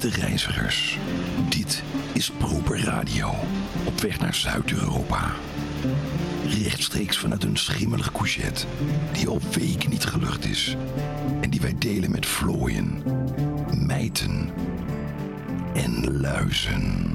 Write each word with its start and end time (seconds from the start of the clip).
Beste 0.00 0.20
reizigers, 0.20 0.98
dit 1.48 1.82
is 2.12 2.30
Proper 2.30 2.84
Radio. 2.84 3.34
Op 3.86 4.00
weg 4.00 4.20
naar 4.20 4.34
Zuid-Europa. 4.34 5.32
Rechtstreeks 6.46 7.18
vanuit 7.18 7.44
een 7.44 7.56
schimmelig 7.56 8.12
couchet 8.12 8.66
die 9.12 9.28
al 9.28 9.40
weken 9.52 9.90
niet 9.90 10.04
gelucht 10.04 10.44
is. 10.44 10.76
En 11.40 11.50
die 11.50 11.60
wij 11.60 11.74
delen 11.78 12.10
met 12.10 12.26
vlooien, 12.26 13.02
mijten 13.86 14.50
en 15.74 16.20
luizen. 16.20 17.13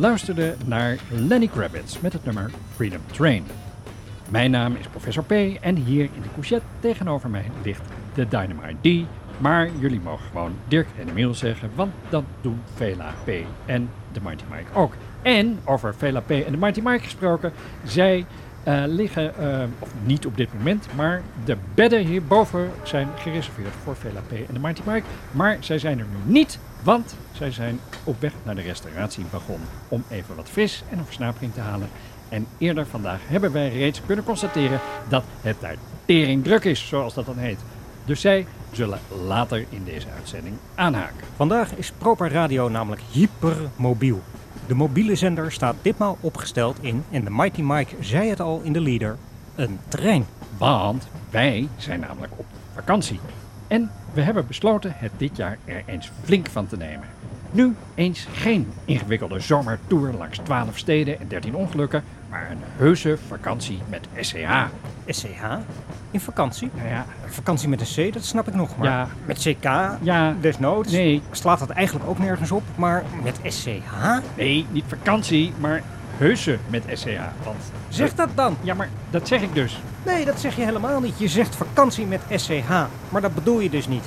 Luisterde 0.00 0.54
naar 0.66 0.98
Lenny 1.10 1.46
Kravitz 1.46 2.00
met 2.00 2.12
het 2.12 2.24
nummer 2.24 2.50
Freedom 2.74 3.00
Train. 3.12 3.44
Mijn 4.28 4.50
naam 4.50 4.74
is 4.74 4.86
Professor 4.86 5.24
P 5.24 5.30
en 5.60 5.76
hier 5.76 6.04
in 6.04 6.22
de 6.22 6.28
couchette 6.34 6.66
tegenover 6.80 7.30
mij 7.30 7.44
ligt 7.62 7.82
de 8.14 8.28
Dynamite 8.28 9.04
D. 9.04 9.06
Maar 9.38 9.68
jullie 9.78 10.00
mogen 10.00 10.26
gewoon 10.26 10.52
Dirk 10.68 10.86
en 10.98 11.08
Emiel 11.08 11.34
zeggen, 11.34 11.70
want 11.74 11.92
dat 12.08 12.24
doen 12.40 12.60
Vela 12.74 13.14
P 13.24 13.28
en 13.66 13.90
de 14.12 14.20
Mighty 14.22 14.44
Mike 14.50 14.78
ook. 14.78 14.92
En 15.22 15.58
over 15.64 15.94
Vela 15.94 16.20
P 16.20 16.30
en 16.30 16.52
de 16.52 16.58
Mighty 16.58 16.80
Mike 16.84 17.04
gesproken, 17.04 17.52
zij 17.84 18.26
eh, 18.62 18.82
liggen, 18.86 19.36
eh, 19.36 19.64
of 19.78 19.88
niet 20.04 20.26
op 20.26 20.36
dit 20.36 20.54
moment, 20.54 20.86
maar 20.96 21.22
de 21.44 21.56
bedden 21.74 22.06
hierboven 22.06 22.70
zijn 22.82 23.08
gereserveerd 23.16 23.74
voor 23.82 23.96
Vela 23.96 24.20
P 24.20 24.32
en 24.32 24.54
de 24.54 24.60
Mighty 24.60 24.82
Mike. 24.86 25.06
Maar 25.30 25.56
zij 25.60 25.78
zijn 25.78 25.98
er 25.98 26.06
nu 26.10 26.32
niet, 26.32 26.58
want 26.82 27.14
zij 27.32 27.50
zijn 27.50 27.80
op 28.04 28.20
weg 28.20 28.32
naar 28.42 28.54
de 28.54 28.60
restauratiewagon 28.60 29.60
om 29.88 30.04
even 30.08 30.36
wat 30.36 30.50
vis 30.50 30.82
en 30.90 30.98
een 30.98 31.04
versnapering 31.04 31.54
te 31.54 31.60
halen. 31.60 31.88
En 32.28 32.46
eerder 32.58 32.86
vandaag 32.86 33.20
hebben 33.26 33.52
wij 33.52 33.68
reeds 33.68 34.00
kunnen 34.06 34.24
constateren 34.24 34.80
dat 35.08 35.24
het 35.40 35.56
daar 35.60 35.76
tering 36.04 36.44
druk 36.44 36.64
is, 36.64 36.88
zoals 36.88 37.14
dat 37.14 37.26
dan 37.26 37.38
heet. 37.38 37.58
Dus 38.04 38.20
zij 38.20 38.46
zullen 38.72 38.98
later 39.26 39.64
in 39.68 39.84
deze 39.84 40.06
uitzending 40.16 40.56
aanhaken. 40.74 41.26
Vandaag 41.36 41.74
is 41.74 41.92
Proper 41.98 42.30
Radio 42.30 42.68
namelijk 42.68 43.02
hypermobiel. 43.10 44.22
De 44.66 44.74
mobiele 44.74 45.14
zender 45.14 45.52
staat 45.52 45.76
ditmaal 45.82 46.18
opgesteld 46.20 46.78
in, 46.80 47.04
en 47.10 47.24
de 47.24 47.30
Mighty 47.30 47.62
Mike 47.62 47.94
zei 48.00 48.28
het 48.28 48.40
al 48.40 48.60
in 48.64 48.72
de 48.72 48.80
leader, 48.80 49.16
een 49.54 49.78
trein. 49.88 50.26
Want 50.58 51.08
wij 51.30 51.68
zijn 51.76 52.00
namelijk 52.00 52.32
op 52.36 52.46
vakantie. 52.74 53.20
En 53.66 53.90
we 54.12 54.20
hebben 54.20 54.46
besloten 54.46 54.92
het 54.96 55.10
dit 55.16 55.36
jaar 55.36 55.58
er 55.64 55.82
eens 55.86 56.10
flink 56.24 56.48
van 56.50 56.66
te 56.66 56.76
nemen. 56.76 57.06
Nu 57.52 57.74
eens 57.94 58.26
geen 58.32 58.72
ingewikkelde 58.84 59.40
zomertour 59.40 60.12
langs 60.12 60.38
12 60.38 60.78
steden 60.78 61.20
en 61.20 61.28
13 61.28 61.54
ongelukken, 61.54 62.02
maar 62.28 62.48
een 62.50 62.58
heuse 62.76 63.18
vakantie 63.28 63.78
met 63.88 64.08
SCH. 64.20 64.64
SCH? 65.06 65.42
In 66.10 66.20
vakantie? 66.20 66.70
Nou 66.74 66.88
ja, 66.88 67.04
Vakantie 67.26 67.68
met 67.68 67.80
een 67.96 68.10
C, 68.10 68.12
dat 68.12 68.24
snap 68.24 68.48
ik 68.48 68.54
nog. 68.54 68.76
Maar 68.76 68.88
Ja. 68.88 69.08
met 69.26 69.38
CK, 69.38 69.64
ja, 70.02 70.34
desnoods, 70.40 70.92
nee, 70.92 71.22
slaat 71.30 71.58
dat 71.58 71.70
eigenlijk 71.70 72.08
ook 72.08 72.18
nergens 72.18 72.50
op. 72.50 72.62
Maar 72.76 73.04
met 73.22 73.40
SCH? 73.44 74.18
nee, 74.36 74.66
niet 74.70 74.84
vakantie, 74.88 75.52
maar 75.60 75.82
heuse 76.20 76.58
met 76.68 76.82
SCH. 76.92 77.20
Want 77.44 77.56
Zeg 77.88 78.14
dat 78.14 78.28
dan. 78.34 78.56
Ja, 78.62 78.74
maar 78.74 78.88
dat 79.10 79.28
zeg 79.28 79.42
ik 79.42 79.54
dus. 79.54 79.80
Nee, 80.06 80.24
dat 80.24 80.40
zeg 80.40 80.56
je 80.56 80.62
helemaal 80.62 81.00
niet. 81.00 81.18
Je 81.18 81.28
zegt 81.28 81.56
vakantie 81.56 82.06
met 82.06 82.20
SCH. 82.34 82.70
Maar 83.08 83.20
dat 83.20 83.34
bedoel 83.34 83.60
je 83.60 83.70
dus 83.70 83.88
niet. 83.88 84.04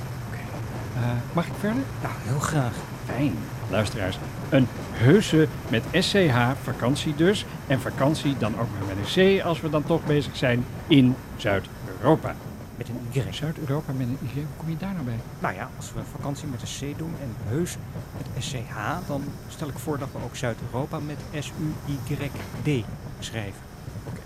Eh, 0.96 1.02
mag 1.34 1.46
ik 1.46 1.54
verder? 1.60 1.84
Nou, 2.02 2.14
heel 2.24 2.40
graag. 2.40 2.74
Fijn. 3.06 3.36
Luisteraars, 3.70 4.18
een 4.50 4.68
heuse 4.92 5.48
met 5.70 5.84
SCH, 5.92 6.36
vakantie 6.64 7.16
dus. 7.16 7.46
En 7.68 7.82
vakantie 7.82 8.36
dan 8.38 8.54
ook 8.60 8.68
maar 8.78 8.96
met 8.96 9.16
een 9.16 9.40
C 9.40 9.44
als 9.44 9.62
we 9.62 9.70
dan 9.70 9.84
toch 9.84 10.06
bezig 10.06 10.36
zijn 10.36 10.66
in 10.88 11.16
Zuid-Europa. 11.38 12.36
Met 12.78 12.90
een 12.90 13.08
Y. 13.12 13.34
Zuid-Europa 13.34 13.92
met 13.94 14.08
een 14.08 14.18
Y, 14.22 14.34
hoe 14.34 14.44
kom 14.58 14.70
je 14.70 14.78
daar 14.78 14.94
nou 14.94 15.06
bij? 15.06 15.20
Nou 15.40 15.56
ja, 15.56 15.70
als 15.78 15.94
we 15.94 16.02
vakantie 16.12 16.48
met 16.48 16.62
een 16.62 16.94
C 16.94 16.98
doen 16.98 17.14
en 17.22 17.36
heus 17.48 17.76
met 18.18 18.44
SCH, 18.44 19.08
dan 19.08 19.24
stel 19.48 19.68
ik 19.68 19.78
voor 19.78 19.98
dat 19.98 20.08
we 20.12 20.18
ook 20.24 20.36
Zuid-Europa 20.36 21.00
met 21.00 21.18
S-U-Y-D 21.40 22.86
schrijven. 23.20 23.62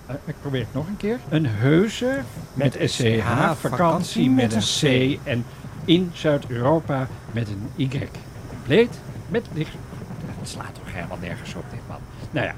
Eh, 0.05 0.15
ik 0.25 0.35
probeer 0.41 0.59
het 0.61 0.73
nog 0.73 0.87
een 0.87 0.97
keer. 0.97 1.19
Een 1.29 1.45
heuse 1.45 2.21
met, 2.53 2.79
Met 2.79 2.91
SCH, 2.91 3.03
SCH, 3.03 3.55
vakantie 3.59 4.29
met 4.29 4.53
een 4.53 5.17
C 5.17 5.19
en 5.23 5.45
in 5.85 6.11
Zuid-Europa 6.13 7.07
met 7.31 7.47
een 7.47 7.69
Y. 7.75 8.09
Compleet 8.49 8.99
met 9.29 9.45
licht. 9.53 9.75
het 10.39 10.49
slaat 10.49 10.73
toch 10.73 10.93
helemaal 10.93 11.17
nergens 11.21 11.55
op 11.55 11.63
dit 11.71 11.79
man. 11.87 11.99
Nou 12.31 12.45
ja, 12.45 12.55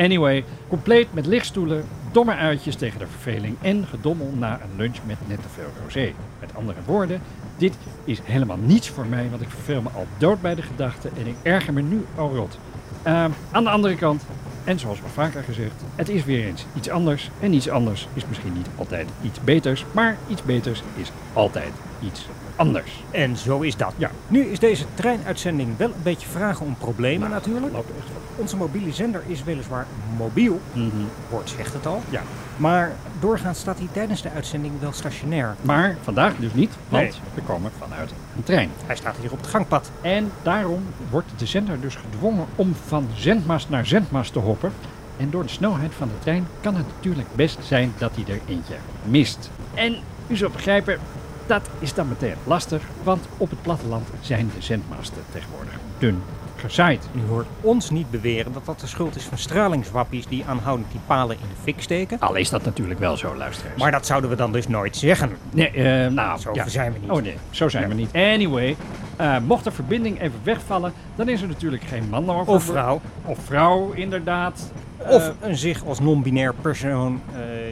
anyway, 0.00 0.44
compleet 0.68 1.14
met 1.14 1.26
lichtstoelen, 1.26 1.84
domme 2.12 2.34
uitjes 2.34 2.76
tegen 2.76 2.98
de 2.98 3.06
verveling 3.06 3.56
en 3.60 3.86
gedommel 3.86 4.32
na 4.38 4.52
een 4.52 4.76
lunch 4.76 4.96
met 5.06 5.16
net 5.26 5.42
te 5.42 5.48
veel 5.48 5.70
rosé. 5.82 6.12
Met 6.40 6.54
andere 6.54 6.78
woorden, 6.86 7.20
dit 7.56 7.74
is 8.04 8.20
helemaal 8.24 8.56
niets 8.56 8.88
voor 8.88 9.06
mij, 9.06 9.26
want 9.30 9.42
ik 9.42 9.48
verveel 9.48 9.82
me 9.82 9.88
al 9.88 10.06
dood 10.18 10.40
bij 10.40 10.54
de 10.54 10.62
gedachte 10.62 11.08
en 11.18 11.26
ik 11.26 11.34
erger 11.42 11.72
me 11.72 11.82
nu 11.82 12.04
al 12.16 12.34
rot. 12.34 12.58
Ehm, 13.02 13.30
aan 13.50 13.64
de 13.64 13.70
andere 13.70 13.96
kant, 13.96 14.22
en 14.64 14.78
zoals 14.78 15.02
al 15.02 15.08
vaker 15.08 15.42
gezegd, 15.42 15.72
het 15.96 16.08
is 16.08 16.24
weer 16.24 16.44
eens 16.46 16.66
iets 16.76 16.88
anders. 16.90 17.30
En 17.40 17.52
iets 17.52 17.68
anders 17.68 18.08
is 18.14 18.26
misschien 18.28 18.52
niet 18.52 18.66
altijd 18.76 19.08
iets 19.22 19.40
beters, 19.44 19.84
maar 19.92 20.16
iets 20.28 20.42
beters 20.42 20.82
is 20.96 21.12
altijd 21.32 21.72
iets 22.04 22.26
anders. 22.56 23.02
En 23.10 23.36
zo 23.36 23.60
is 23.60 23.76
dat. 23.76 23.92
Ja. 23.96 24.10
Nu 24.28 24.40
is 24.44 24.58
deze 24.58 24.84
treinuitzending 24.94 25.76
wel 25.76 25.88
een 25.88 26.02
beetje 26.02 26.28
vragen 26.28 26.66
om 26.66 26.76
problemen 26.78 27.30
natuurlijk. 27.30 27.74
Echt 27.74 27.84
wel. 27.84 27.92
Onze 28.36 28.56
mobiele 28.56 28.92
zender 28.92 29.22
is 29.26 29.44
weliswaar 29.44 29.86
mobiel, 30.16 30.60
Mhm. 30.72 30.88
woord 31.30 31.50
zegt 31.56 31.72
het 31.72 31.86
al. 31.86 32.02
Ja. 32.10 32.22
Maar 32.60 32.92
doorgaans 33.20 33.58
staat 33.58 33.78
hij 33.78 33.88
tijdens 33.92 34.22
de 34.22 34.30
uitzending 34.30 34.72
wel 34.80 34.92
stationair. 34.92 35.54
Maar 35.62 35.96
vandaag 36.02 36.36
dus 36.36 36.54
niet, 36.54 36.72
want 36.88 37.02
Nee. 37.02 37.12
we 37.34 37.40
komen 37.40 37.70
vanuit 37.78 38.10
een 38.36 38.42
trein. 38.42 38.70
Hij 38.86 38.96
staat 38.96 39.16
hier 39.20 39.32
op 39.32 39.38
het 39.38 39.46
gangpad. 39.46 39.90
En 40.00 40.30
daarom 40.42 40.82
wordt 41.10 41.28
de 41.36 41.46
zender 41.46 41.80
dus 41.80 41.94
gedwongen 41.94 42.46
om 42.56 42.74
van 42.86 43.08
zendmast 43.14 43.68
naar 43.68 43.86
zendmast 43.86 44.32
te 44.32 44.38
hoppen. 44.38 44.72
En 45.16 45.30
door 45.30 45.42
de 45.42 45.48
snelheid 45.48 45.94
van 45.94 46.08
de 46.08 46.18
trein 46.18 46.46
kan 46.60 46.74
het 46.76 46.86
natuurlijk 46.96 47.28
best 47.34 47.58
zijn 47.62 47.92
dat 47.98 48.10
hij 48.14 48.34
er 48.34 48.40
eentje 48.46 48.74
mist. 49.04 49.50
En 49.74 49.96
u 50.26 50.36
zult 50.36 50.52
begrijpen, 50.52 50.98
dat 51.46 51.68
is 51.78 51.94
dan 51.94 52.08
meteen 52.08 52.34
lastig, 52.44 52.82
want 53.02 53.26
op 53.36 53.50
het 53.50 53.62
platteland 53.62 54.08
zijn 54.20 54.50
de 54.54 54.62
zendmasten 54.62 55.22
tegenwoordig 55.32 55.72
dun 55.98 56.22
gezaaid. 56.60 57.08
U 57.14 57.28
hoort 57.28 57.46
ons 57.60 57.90
niet 57.90 58.10
beweren 58.10 58.52
dat 58.52 58.64
dat 58.66 58.80
de 58.80 58.86
schuld 58.86 59.16
is 59.16 59.22
van 59.24 59.38
stralingswappies 59.38 60.26
die 60.26 60.44
aanhoudend 60.46 60.90
die 60.90 61.00
palen 61.06 61.36
in 61.36 61.48
de 61.48 61.62
fik 61.62 61.82
steken. 61.82 62.18
Al 62.20 62.34
is 62.34 62.50
dat 62.50 62.64
natuurlijk 62.64 63.00
wel 63.00 63.16
zo, 63.16 63.36
luisteraars. 63.36 63.80
Maar 63.80 63.90
dat 63.90 64.06
zouden 64.06 64.30
we 64.30 64.36
dan 64.36 64.52
dus 64.52 64.68
nooit 64.68 64.96
zeggen. 64.96 65.30
Nee, 65.52 65.70
eh, 65.70 66.10
nou, 66.10 66.40
Zo 66.40 66.50
ja. 66.54 66.68
zijn 66.68 66.92
we 66.92 66.98
niet. 66.98 67.10
Oh 67.10 67.22
nee, 67.22 67.36
zo 67.50 67.68
zijn 67.68 67.88
we 67.88 67.94
niet. 67.94 68.12
Anyway, 68.12 68.76
eh, 69.16 69.36
mocht 69.46 69.64
de 69.64 69.70
verbinding 69.70 70.20
even 70.20 70.40
wegvallen, 70.42 70.92
dan 71.16 71.28
is 71.28 71.42
er 71.42 71.48
natuurlijk 71.48 71.82
geen 71.82 72.08
man 72.08 72.30
over. 72.30 72.52
Of 72.52 72.64
vrouw. 72.64 73.00
Of 73.24 73.38
vrouw, 73.44 73.92
inderdaad. 73.92 74.72
Of 75.08 75.22
Eh, 75.28 75.48
een 75.48 75.56
zich 75.56 75.84
als 75.84 76.00
non-binair 76.00 76.54
persoon 76.54 77.20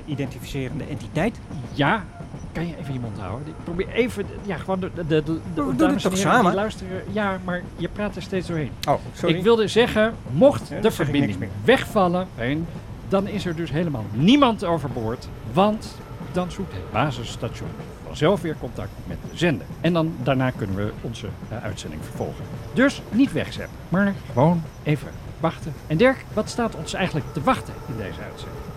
identificerende 0.07 0.85
entiteit. 0.91 1.39
ja, 1.73 2.05
kan 2.53 2.67
je 2.67 2.77
even 2.77 2.93
je 2.93 3.01
mond 3.01 3.19
houden? 3.19 3.49
Ik 3.49 3.55
probeer 3.65 3.89
even, 3.89 4.27
ja, 4.43 4.57
gewoon 4.57 4.81
de, 4.81 4.91
de, 4.95 5.23
de, 5.23 5.41
dames 5.55 5.55
het 5.55 5.61
en 5.61 5.79
toch 5.79 6.03
heren 6.03 6.11
die 6.11 6.19
samen? 6.19 6.55
luisteren. 6.55 7.03
Ja, 7.13 7.39
maar 7.45 7.63
je 7.77 7.89
praat 7.89 8.17
er 8.17 8.23
steeds 8.23 8.47
doorheen. 8.47 8.73
Oh, 8.89 8.95
sorry. 9.15 9.35
Ik 9.35 9.43
wilde 9.43 9.69
zeggen, 9.69 10.15
mocht 10.31 10.69
Ja, 10.69 10.77
de 10.77 10.83
dan 10.83 10.93
zeg 10.93 11.07
ik 11.07 11.13
niks 11.13 11.25
verbinding 11.27 11.51
wegvallen, 11.65 12.29
heen, 12.35 12.67
dan 13.09 13.27
is 13.27 13.47
er 13.47 13.57
dus 13.57 13.71
helemaal 13.71 14.05
niemand 14.13 14.65
overboord. 14.65 15.29
Want 15.53 15.97
dan 16.33 16.51
zoekt 16.51 16.73
het 16.73 16.93
basisstation 16.93 17.69
vanzelf 18.07 18.41
weer 18.41 18.57
contact 18.61 18.91
met 19.07 19.17
de 19.31 19.37
zender. 19.37 19.67
En 19.81 19.93
dan 19.93 20.15
daarna 20.23 20.51
kunnen 20.51 20.77
we 20.77 20.93
onze 21.01 21.27
eh, 21.49 21.65
uitzending 21.65 22.03
vervolgen. 22.05 22.45
Dus 22.75 23.03
niet 23.11 23.33
wegzetten, 23.33 23.77
maar 23.89 24.15
gewoon 24.33 24.63
even 24.83 25.09
wachten. 25.41 25.75
En 25.87 25.97
Dirk, 25.97 26.25
wat 26.33 26.49
staat 26.49 26.75
ons 26.75 26.95
eigenlijk 26.95 27.27
te 27.33 27.43
wachten 27.43 27.75
in 27.89 27.97
deze 27.97 28.21
uitzending? 28.31 28.68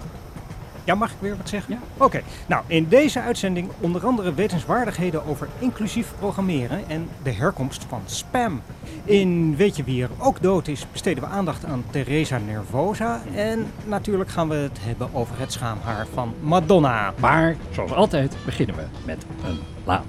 Ja, 0.83 0.95
mag 0.95 1.12
ik 1.12 1.18
weer 1.19 1.38
wat 1.38 1.50
zeggen? 1.50 1.74
Ja. 1.74 2.06
Oké, 2.06 2.22
nou 2.48 2.63
in 2.68 2.88
deze 2.88 3.22
uitzending 3.22 3.69
onder 3.80 4.06
andere 4.06 4.33
wetenswaardigheden 4.33 5.25
over 5.25 5.48
inclusief 5.60 6.13
programmeren 6.19 6.83
en 6.88 7.10
de 7.24 7.31
herkomst 7.31 7.86
van 7.88 8.01
spam. 8.06 8.62
In 9.04 9.56
Weet 9.56 9.75
je 9.75 9.83
wie 9.83 10.04
er 10.04 10.10
ook 10.18 10.42
dood 10.42 10.68
is 10.68 10.86
besteden 10.92 11.24
we 11.24 11.30
aandacht 11.30 11.66
aan 11.66 11.83
Teresa 11.89 12.38
Nervosa 12.38 13.22
en 13.36 13.72
natuurlijk 13.86 14.30
gaan 14.30 14.50
we 14.50 14.56
het 14.56 14.78
hebben 14.81 15.10
over 15.13 15.39
het 15.39 15.51
schaamhaar 15.51 16.07
van 16.13 16.33
Madonna. 16.39 17.13
Maar 17.19 17.56
zoals 17.72 17.92
altijd 17.92 18.36
beginnen 18.45 18.75
we 18.75 18.83
met 19.06 19.25
een 19.45 19.60
plaat. 19.83 20.06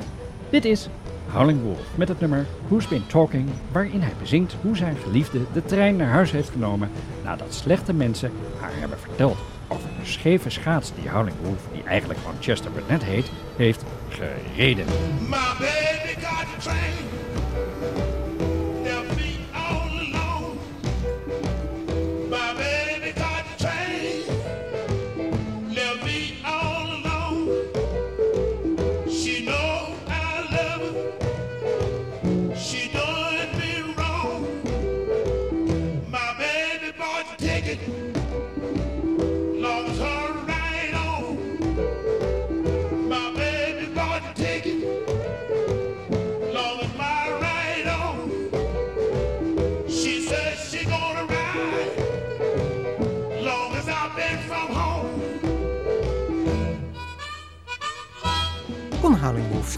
Dit 0.51 0.65
is 0.65 0.89
Howling 1.33 1.63
Wolf 1.63 1.81
met 1.95 2.09
het 2.09 2.21
nummer 2.21 2.47
Who's 2.69 2.89
Been 2.89 3.07
Talking, 3.07 3.49
waarin 3.73 4.01
hij 4.01 4.13
bezingt 4.21 4.57
hoe 4.63 4.77
zijn 4.77 4.97
geliefde 4.97 5.41
de 5.53 5.65
trein 5.65 5.97
naar 5.97 6.11
huis 6.11 6.31
heeft 6.31 6.51
genomen 6.51 6.91
nadat 7.25 7.55
slechte 7.55 7.93
mensen 7.93 8.33
haar 8.61 8.73
hebben 8.75 8.99
verteld 8.99 9.52
over 9.73 9.89
de 10.01 10.07
scheve 10.07 10.51
schaats 10.51 10.93
die 11.01 11.11
Howling 11.11 11.37
Wolf, 11.43 11.61
die 11.73 11.83
eigenlijk 11.83 12.21
gewoon 12.21 12.37
Chester 12.41 12.71
Burnett 12.71 13.05
heet, 13.05 13.31
heeft 13.57 13.85
gereden. 14.09 14.87
Baby 14.87 16.15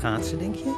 schaatsen, 0.05 0.39
denk 0.39 0.55
je? 0.55 0.73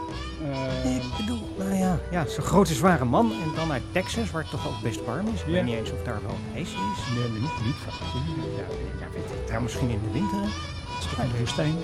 Ik 0.85 1.17
bedoel, 1.17 1.49
nou 1.59 1.75
ja, 1.75 1.99
ja 2.11 2.27
zo'n 2.27 2.45
grote 2.45 2.75
zware 2.75 3.05
man 3.05 3.33
en 3.33 3.51
dan 3.55 3.73
uit 3.73 3.83
Texas, 3.93 4.31
waar 4.31 4.43
het 4.43 4.51
toch 4.51 4.67
ook 4.69 4.81
best 4.83 5.05
warm 5.05 5.27
is. 5.35 5.41
Ik 5.41 5.47
Ja. 5.47 5.53
weet 5.53 5.65
niet 5.65 5.75
eens 5.75 5.93
of 5.93 6.03
daar 6.03 6.21
wel 6.27 6.37
ijs 6.55 6.69
is. 6.69 6.75
Nee, 7.15 7.29
niet, 7.31 7.41
niet 7.65 7.75
van. 7.85 7.93
Ja, 8.57 8.63
ja, 9.01 9.07
weet 9.15 9.31
ik. 9.43 9.49
Daar 9.49 9.63
misschien 9.63 9.89
in 9.89 10.01
de 10.05 10.11
winter. 10.13 10.39
Het 10.41 11.05
is 11.05 11.11
toch 11.11 11.19
in 11.25 11.31
de 11.33 11.39
woestijn? 11.39 11.75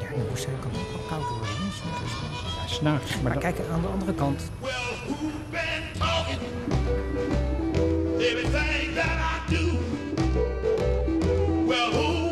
Ja, 0.00 0.08
in 0.14 0.20
de 0.22 0.28
woestijn 0.28 0.56
kan 0.60 0.70
het 0.70 0.80
ook 0.80 0.90
wel 0.98 1.06
koud 1.18 1.28
worden. 1.28 1.48
hè, 1.48 1.70
soms. 1.80 2.12
Ja, 2.60 2.66
s'nachts. 2.74 3.10
Maar 3.14 3.22
Maar 3.22 3.32
dat- 3.32 3.42
kijk, 3.42 3.56
aan 3.72 3.80
de 3.80 3.86
andere 3.86 4.14
kant, 4.14 4.40
Well, 4.60 4.70
who 5.06 5.14
been 5.50 5.84
talking? 5.98 6.40
Everything 8.18 8.94
that 8.98 9.14
I 9.32 9.54
do. 9.54 9.64
Well, 11.66 11.90
who 11.90 12.29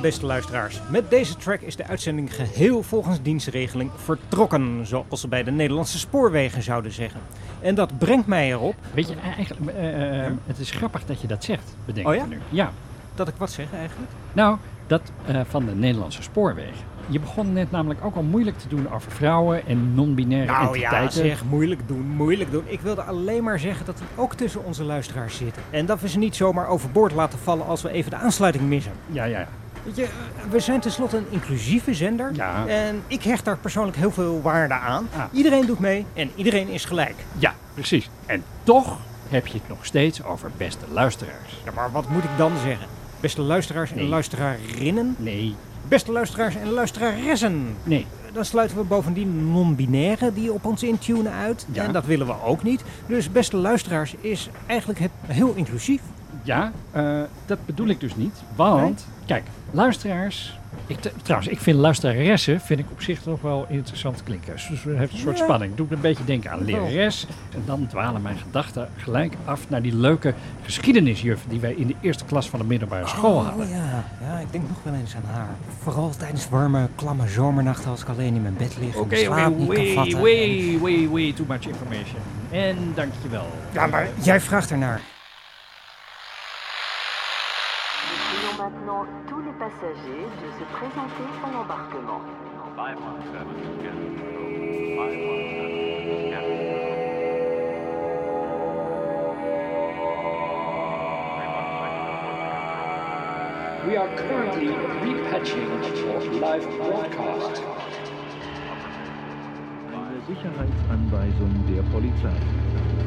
Beste 0.00 0.26
luisteraars, 0.26 0.80
met 0.90 1.10
deze 1.10 1.36
track 1.36 1.60
is 1.60 1.76
de 1.76 1.84
uitzending 1.84 2.34
geheel 2.34 2.82
volgens 2.82 3.22
dienstregeling 3.22 3.90
vertrokken, 3.96 4.86
zoals 4.86 5.20
ze 5.20 5.28
bij 5.28 5.42
de 5.44 5.50
Nederlandse 5.50 5.98
spoorwegen 5.98 6.62
zouden 6.62 6.92
zeggen. 6.92 7.20
En 7.60 7.74
dat 7.74 7.98
brengt 7.98 8.26
mij 8.26 8.50
erop 8.50 8.74
Weet 8.94 9.08
je, 9.08 9.14
eigenlijk, 9.36 9.70
eh, 9.76 10.26
eh, 10.26 10.32
het 10.46 10.58
is 10.58 10.70
grappig 10.70 11.04
dat 11.04 11.20
je 11.20 11.26
dat 11.26 11.44
zegt, 11.44 11.76
bedenk 11.84 12.08
Oh 12.08 12.14
ja? 12.14 12.24
nu. 12.26 12.38
Ja, 12.48 12.72
dat 13.14 13.28
ik 13.28 13.34
wat 13.38 13.50
zeg 13.50 13.72
eigenlijk. 13.72 14.10
nou, 14.32 14.56
dat 14.86 15.02
eh, 15.26 15.40
van 15.48 15.66
de 15.66 15.74
Nederlandse 15.74 16.22
spoorwegen. 16.22 16.96
Je 17.10 17.20
begon 17.20 17.52
net 17.52 17.70
namelijk 17.70 18.04
ook 18.04 18.16
al 18.16 18.22
moeilijk 18.22 18.58
te 18.58 18.68
doen 18.68 18.92
over 18.92 19.10
vrouwen 19.10 19.66
en 19.66 19.94
non-binaire 19.94 20.52
Nou 20.52 20.64
ja, 20.64 20.84
entiteiten. 20.84 21.18
zeg, 21.18 21.44
moeilijk 21.44 21.80
doen, 21.86 22.06
moeilijk 22.06 22.50
doen. 22.50 22.62
Ik 22.66 22.80
wilde 22.80 23.02
alleen 23.02 23.44
maar 23.44 23.58
zeggen 23.58 23.86
dat 23.86 23.98
die 23.98 24.06
ook 24.16 24.34
tussen 24.34 24.64
onze 24.64 24.84
luisteraars 24.84 25.36
zitten. 25.36 25.62
En 25.70 25.86
dat 25.86 26.00
we 26.00 26.08
ze 26.08 26.18
niet 26.18 26.36
zomaar 26.36 26.68
overboord 26.68 27.12
laten 27.12 27.38
vallen 27.38 27.66
als 27.66 27.82
we 27.82 27.90
even 27.90 28.10
de 28.10 28.16
aansluiting 28.16 28.64
missen. 28.64 28.92
Ja, 29.06 29.24
ja, 29.24 29.38
ja. 29.38 29.48
Weet 29.88 29.96
je, 29.96 30.02
eh, 30.02 30.50
we 30.50 30.60
zijn 30.60 30.80
tenslotte 30.80 31.16
een 31.16 31.26
inclusieve 31.30 31.94
zender. 31.94 32.30
Ja. 32.34 32.66
En 32.66 33.02
ik 33.06 33.22
hecht 33.22 33.44
daar 33.44 33.58
persoonlijk 33.58 33.96
heel 33.96 34.10
veel 34.10 34.42
waarde 34.42 34.74
aan. 34.74 35.08
Ah. 35.16 35.24
Iedereen 35.32 35.66
doet 35.66 35.78
mee 35.78 36.06
en 36.14 36.30
iedereen 36.34 36.68
is 36.68 36.84
gelijk. 36.84 37.14
Ja, 37.38 37.54
precies. 37.74 38.10
En 38.26 38.42
toch 38.62 38.98
heb 39.28 39.46
je 39.46 39.52
het 39.58 39.68
nog 39.68 39.86
steeds 39.86 40.24
over 40.24 40.50
beste 40.56 40.84
luisteraars. 40.92 41.60
Ja, 41.64 41.72
maar 41.74 41.92
wat 41.92 42.08
moet 42.08 42.24
ik 42.24 42.30
dan 42.36 42.52
zeggen? 42.64 42.86
Beste 43.20 43.40
luisteraars 43.42 43.92
en 43.92 44.08
luisterarinnen. 44.08 45.14
Nee, 45.18 45.54
Beste 45.88 46.12
luisteraars 46.12 46.54
en 46.54 46.70
luisteraressen. 46.70 47.76
nee. 47.82 48.06
Dan 48.32 48.44
sluiten 48.44 48.76
we 48.76 48.82
bovendien 48.82 49.52
non-binaire 49.52 50.32
die 50.32 50.52
op 50.52 50.64
ons 50.64 50.82
intunen 50.82 51.32
uit. 51.32 51.66
Ja. 51.72 51.82
En 51.84 51.92
dat 51.92 52.04
willen 52.04 52.26
we 52.26 52.42
ook 52.44 52.62
niet. 52.62 52.82
Dus 53.06 53.32
beste 53.32 53.56
luisteraars 53.56 54.14
is 54.20 54.48
eigenlijk 54.66 55.00
heel 55.26 55.54
inclusief. 55.54 56.00
Ja, 56.48 56.72
eh, 56.90 57.20
dat 57.46 57.58
bedoel 57.66 57.86
ik 57.88 58.00
dus 58.00 58.16
niet. 58.16 58.34
Want, 58.56 59.06
kijk, 59.26 59.44
luisteraars... 59.70 60.58
Ik, 60.86 60.98
trouwens, 61.22 61.50
ik 61.50 61.58
vind 61.60 61.78
luisteraressen 61.78 62.60
vind 62.60 62.80
ik 62.80 62.86
op 62.90 63.02
zich 63.02 63.22
toch 63.22 63.40
wel 63.40 63.66
interessant 63.68 64.22
klinken. 64.22 64.52
Dus 64.52 64.68
het 64.68 64.96
heeft 64.98 65.12
een 65.12 65.18
soort 65.18 65.38
Ja. 65.38 65.44
spanning. 65.44 65.74
Doet 65.74 65.88
me 65.88 65.94
een 65.94 66.00
beetje 66.00 66.24
denken 66.24 66.50
aan 66.50 66.58
Wel. 66.58 66.66
lerares. 66.66 67.26
En 67.54 67.62
dan 67.66 67.86
dwalen 67.86 68.22
mijn 68.22 68.36
gedachten 68.38 68.88
gelijk 68.96 69.34
af 69.44 69.68
naar 69.68 69.82
die 69.82 69.94
leuke 69.96 70.34
geschiedenisjuf... 70.62 71.40
die 71.48 71.60
wij 71.60 71.72
in 71.72 71.86
de 71.86 71.94
eerste 72.00 72.24
klas 72.24 72.48
van 72.48 72.58
de 72.58 72.64
middelbare 72.64 73.06
school 73.06 73.44
hadden. 73.44 73.66
Oh 73.66 73.70
ja. 73.70 74.04
ja, 74.20 74.38
ik 74.38 74.52
denk 74.52 74.68
nog 74.68 74.78
wel 74.82 74.94
eens 74.94 75.14
aan 75.16 75.34
haar. 75.34 75.48
Vooral 75.82 76.10
tijdens 76.18 76.48
warme, 76.48 76.88
klamme 76.94 77.28
zomernachten 77.28 77.90
als 77.90 78.02
ik 78.02 78.08
alleen 78.08 78.34
in 78.34 78.42
mijn 78.42 78.56
bed 78.56 78.76
lig 78.80 78.94
en 78.94 79.00
oké, 79.00 79.16
slaap 79.16 79.56
niet 79.56 79.66
kan 79.66 79.76
way, 79.76 79.92
vatten. 79.92 80.20
way, 80.20 80.78
way, 80.80 81.08
way 81.08 81.32
too 81.32 81.46
much 81.48 81.66
information. 81.66 82.20
En 82.50 82.76
dankjewel. 82.94 83.46
Ja, 83.72 83.86
maar 83.86 84.08
jij 84.22 84.40
vraagt 84.40 84.70
ernaar. 84.70 85.00
Maintenant 88.68 89.06
tous 89.26 89.40
les 89.40 89.52
passagers 89.52 90.26
de 90.42 90.50
se 90.58 90.64
présenter 90.72 91.24
pour 91.40 91.50
l'embarquement. 91.52 92.20
We 103.86 103.96
are 103.96 104.08
currently 104.16 104.68
repatching 104.68 105.66
for 105.96 106.20
live 106.40 106.66
broadcast. 106.76 107.62
Eine 109.94 110.20
Sicherheitsanweisung 110.26 111.64
der 111.66 111.82
Polizei. 111.90 112.97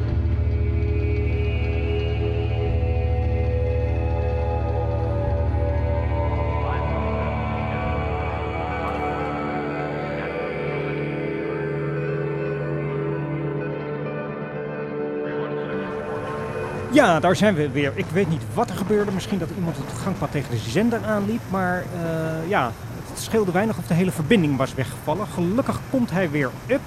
Ja, 16.92 17.20
daar 17.20 17.36
zijn 17.36 17.54
we 17.54 17.70
weer. 17.70 17.92
Ik 17.94 18.06
weet 18.12 18.28
niet 18.28 18.42
wat 18.54 18.70
er 18.70 18.76
gebeurde. 18.76 19.12
Misschien 19.12 19.38
dat 19.38 19.48
iemand 19.56 19.76
het 19.76 19.98
gangpad 20.02 20.30
tegen 20.30 20.50
de 20.50 20.70
zender 20.70 21.04
aanliep. 21.04 21.40
Maar 21.50 21.78
eh, 21.78 22.48
ja, 22.48 22.72
het 23.10 23.18
scheelde 23.18 23.52
weinig 23.52 23.78
of 23.78 23.86
de 23.86 23.94
hele 23.94 24.10
verbinding 24.10 24.56
was 24.56 24.74
weggevallen. 24.74 25.26
Gelukkig 25.26 25.80
komt 25.90 26.10
hij 26.10 26.30
weer 26.30 26.50
up. 26.66 26.80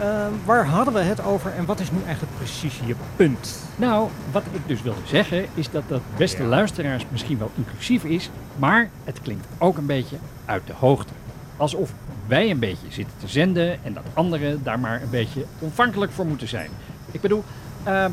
Eh, 0.00 0.26
waar 0.44 0.66
hadden 0.66 0.94
we 0.94 1.00
het 1.00 1.24
over 1.24 1.52
en 1.56 1.64
wat 1.64 1.80
is 1.80 1.90
nu 1.90 1.98
eigenlijk 2.06 2.36
precies 2.36 2.80
je 2.86 2.94
punt? 3.16 3.58
Nou, 3.76 4.08
wat 4.32 4.42
ik 4.52 4.60
dus 4.66 4.82
wilde 4.82 5.00
zeggen 5.04 5.46
is 5.54 5.70
dat 5.70 5.82
dat 5.88 6.00
beste 6.16 6.42
luisteraars 6.42 7.04
misschien 7.08 7.38
wel 7.38 7.50
inclusief 7.54 8.04
is, 8.04 8.30
maar 8.56 8.90
het 9.04 9.20
klinkt 9.20 9.46
ook 9.58 9.76
een 9.76 9.86
beetje 9.86 10.16
uit 10.44 10.66
de 10.66 10.72
hoogte. 10.78 11.12
Alsof 11.56 11.92
wij 12.26 12.50
een 12.50 12.58
beetje 12.58 12.86
zitten 12.88 13.14
te 13.18 13.28
zenden 13.28 13.84
en 13.84 13.92
dat 13.92 14.04
anderen 14.14 14.62
daar 14.62 14.78
maar 14.78 15.02
een 15.02 15.10
beetje 15.10 15.44
ontvankelijk 15.58 16.12
voor 16.12 16.26
moeten 16.26 16.48
zijn. 16.48 16.70
Ik 17.10 17.20
bedoel, 17.20 17.44
eh, 17.82 18.04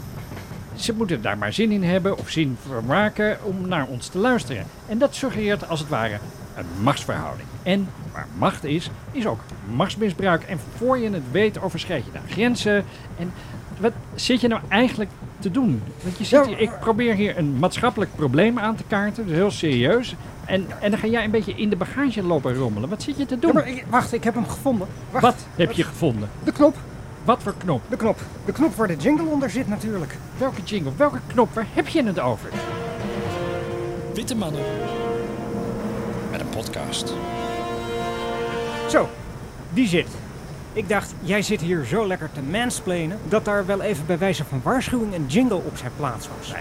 ze 0.77 0.93
moeten 0.93 1.21
daar 1.21 1.37
maar 1.37 1.53
zin 1.53 1.71
in 1.71 1.83
hebben 1.83 2.17
of 2.17 2.29
zin 2.29 2.57
voor 2.67 2.83
maken 2.83 3.37
om 3.43 3.67
naar 3.67 3.85
ons 3.87 4.07
te 4.07 4.17
luisteren. 4.17 4.65
En 4.87 4.97
dat 4.97 5.15
suggereert 5.15 5.69
als 5.69 5.79
het 5.79 5.89
ware 5.89 6.17
een 6.55 6.65
machtsverhouding. 6.81 7.47
En 7.63 7.87
waar 8.13 8.27
macht 8.37 8.63
is, 8.63 8.89
is 9.11 9.25
ook 9.27 9.39
machtsmisbruik. 9.75 10.43
En 10.43 10.59
voor 10.77 10.97
je 10.97 11.09
het 11.09 11.31
weet 11.31 11.61
overschrijd 11.61 12.05
je 12.05 12.11
daar 12.11 12.21
grenzen. 12.29 12.85
En 13.19 13.31
wat 13.79 13.91
zit 14.15 14.41
je 14.41 14.47
nou 14.47 14.61
eigenlijk 14.67 15.09
te 15.39 15.51
doen? 15.51 15.81
Want 16.03 16.17
je 16.17 16.23
ziet 16.23 16.31
Ja, 16.39 16.45
hier, 16.45 16.59
ik 16.59 16.79
probeer 16.79 17.13
hier 17.13 17.37
een 17.37 17.59
maatschappelijk 17.59 18.15
probleem 18.15 18.59
aan 18.59 18.75
te 18.75 18.83
kaarten, 18.87 19.25
dus 19.27 19.35
heel 19.35 19.51
serieus. 19.51 20.15
En, 20.45 20.65
en 20.81 20.91
dan 20.91 20.99
ga 20.99 21.07
jij 21.07 21.23
een 21.23 21.31
beetje 21.31 21.53
in 21.53 21.69
de 21.69 21.75
bagage 21.75 22.23
lopen 22.23 22.55
rommelen. 22.55 22.89
Wat 22.89 23.03
zit 23.03 23.17
je 23.17 23.25
te 23.25 23.35
Ja, 23.35 23.41
doen? 23.41 23.53
maar 23.53 23.69
wacht, 23.89 24.13
ik 24.13 24.23
heb 24.23 24.33
hem 24.33 24.47
gevonden. 24.47 24.87
Wacht, 25.11 25.23
Wat 25.23 25.45
heb 25.55 25.71
je 25.71 25.83
gevonden? 25.83 26.29
De 26.43 26.51
knop, 26.51 26.75
Wat 27.27 27.43
voor 27.43 27.53
knop? 27.57 27.81
de 27.89 27.95
knop. 27.95 28.19
De 28.45 28.51
knop 28.51 28.75
waar 28.75 28.87
de 28.87 28.95
jingle 28.95 29.25
onder 29.25 29.49
zit 29.49 29.67
natuurlijk. 29.67 30.17
Welke 30.37 30.61
jingle? 30.61 30.91
Welke 30.97 31.19
knop? 31.27 31.53
Waar 31.53 31.67
heb 31.73 31.87
je 31.87 32.03
het 32.03 32.19
over? 32.19 32.49
Witte 34.13 34.35
mannen. 34.35 34.61
Met 36.31 36.39
een 36.39 36.49
podcast. 36.49 37.13
Zo, 38.89 39.09
die 39.73 39.87
zit. 39.87 40.07
Ik 40.73 40.89
dacht, 40.89 41.13
jij 41.21 41.41
zit 41.41 41.61
hier 41.61 41.85
zo 41.85 42.07
lekker 42.07 42.29
te 42.33 42.41
mansplainen, 42.41 43.19
dat 43.27 43.45
daar 43.45 43.65
wel 43.65 43.81
even 43.81 44.05
bij 44.05 44.17
wijze 44.17 44.43
van 44.43 44.61
waarschuwing 44.63 45.13
een 45.13 45.25
jingle 45.27 45.61
op 45.63 45.77
zijn 45.77 45.91
plaats 45.95 46.27
was. 46.37 46.53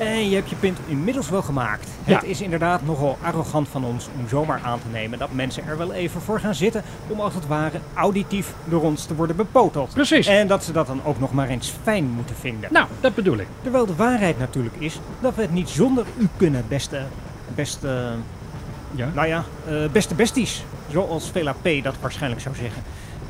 En 0.00 0.28
je 0.28 0.34
hebt 0.34 0.50
je 0.50 0.56
punt 0.56 0.78
inmiddels 0.86 1.30
wel 1.30 1.42
gemaakt. 1.42 1.88
Ja. 2.04 2.14
Het 2.14 2.24
is 2.24 2.40
inderdaad 2.40 2.84
nogal 2.84 3.18
arrogant 3.22 3.68
van 3.68 3.84
ons 3.84 4.08
om 4.20 4.28
zomaar 4.28 4.60
aan 4.64 4.78
te 4.78 4.88
nemen 4.92 5.18
dat 5.18 5.32
mensen 5.32 5.66
er 5.66 5.78
wel 5.78 5.92
even 5.92 6.20
voor 6.20 6.40
gaan 6.40 6.54
zitten 6.54 6.82
om 7.06 7.20
als 7.20 7.34
het 7.34 7.46
ware 7.46 7.80
auditief 7.94 8.54
door 8.64 8.82
ons 8.82 9.04
te 9.04 9.14
worden 9.14 9.36
bepoteld. 9.36 9.92
Precies. 9.94 10.26
En 10.26 10.46
dat 10.46 10.64
ze 10.64 10.72
dat 10.72 10.86
dan 10.86 11.00
ook 11.04 11.18
nog 11.20 11.32
maar 11.32 11.48
eens 11.48 11.72
fijn 11.82 12.04
moeten 12.04 12.36
vinden. 12.36 12.72
Nou, 12.72 12.86
dat 13.00 13.14
bedoel 13.14 13.38
ik. 13.38 13.46
Terwijl 13.62 13.86
de 13.86 13.94
waarheid 13.96 14.38
natuurlijk 14.38 14.76
is 14.78 15.00
dat 15.20 15.34
we 15.34 15.42
het 15.42 15.52
niet 15.52 15.68
zonder 15.68 16.04
u 16.18 16.28
kunnen, 16.36 16.64
beste, 16.68 17.00
beste 17.54 18.12
Ja. 18.94 19.08
nou 19.14 19.28
ja, 19.28 19.44
eh, 19.66 19.74
beste 19.92 20.14
besties, 20.14 20.64
zoals 20.90 21.30
Vela 21.30 21.54
P. 21.62 21.68
dat 21.82 21.94
waarschijnlijk 22.00 22.42
zou 22.42 22.54
zeggen. 22.54 22.82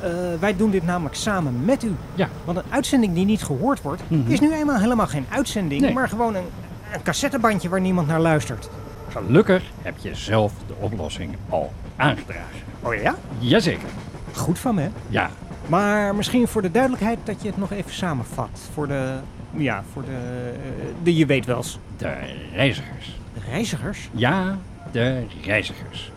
Eh, 0.03 0.09
wij 0.39 0.55
doen 0.55 0.71
dit 0.71 0.85
namelijk 0.85 1.15
samen 1.15 1.65
met 1.65 1.83
u. 1.83 1.91
Ja. 2.15 2.29
Want 2.45 2.57
een 2.57 2.63
uitzending 2.69 3.13
die 3.13 3.25
niet 3.25 3.43
gehoord 3.43 3.81
wordt, 3.81 4.01
Mhm. 4.07 4.31
is 4.31 4.39
nu 4.39 4.53
eenmaal 4.53 4.79
helemaal 4.79 5.07
geen 5.07 5.25
uitzending, 5.29 5.81
Nee. 5.81 5.93
maar 5.93 6.09
gewoon 6.09 6.35
een, 6.35 6.45
een 6.93 7.01
cassettebandje 7.03 7.69
waar 7.69 7.81
niemand 7.81 8.07
naar 8.07 8.19
luistert. 8.19 8.69
Gelukkig 9.09 9.63
heb 9.81 9.97
je 9.97 10.15
zelf 10.15 10.53
de 10.67 10.73
oplossing 10.79 11.35
al 11.49 11.73
aangedragen. 11.95 12.59
Oh 12.81 12.93
ja? 12.95 13.15
Jazeker. 13.39 13.89
Goed 14.35 14.59
van 14.59 14.75
me. 14.75 14.81
hè? 14.81 14.89
Ja. 15.07 15.29
Maar 15.67 16.15
misschien 16.15 16.47
voor 16.47 16.61
de 16.61 16.71
duidelijkheid 16.71 17.19
dat 17.23 17.41
je 17.41 17.47
het 17.47 17.57
nog 17.57 17.71
even 17.71 17.93
samenvat. 17.93 18.49
Voor 18.73 18.87
de, 18.87 19.13
ja, 19.51 19.83
voor 19.93 20.01
de, 20.05 20.11
eh, 20.11 20.85
de 21.03 21.15
je 21.15 21.25
weet 21.25 21.45
wels. 21.45 21.79
De 21.97 22.13
reizigers. 22.53 23.19
De 23.33 23.39
reizigers? 23.49 24.09
Ja, 24.11 24.57
de 24.91 25.23
reizigers. 25.43 26.11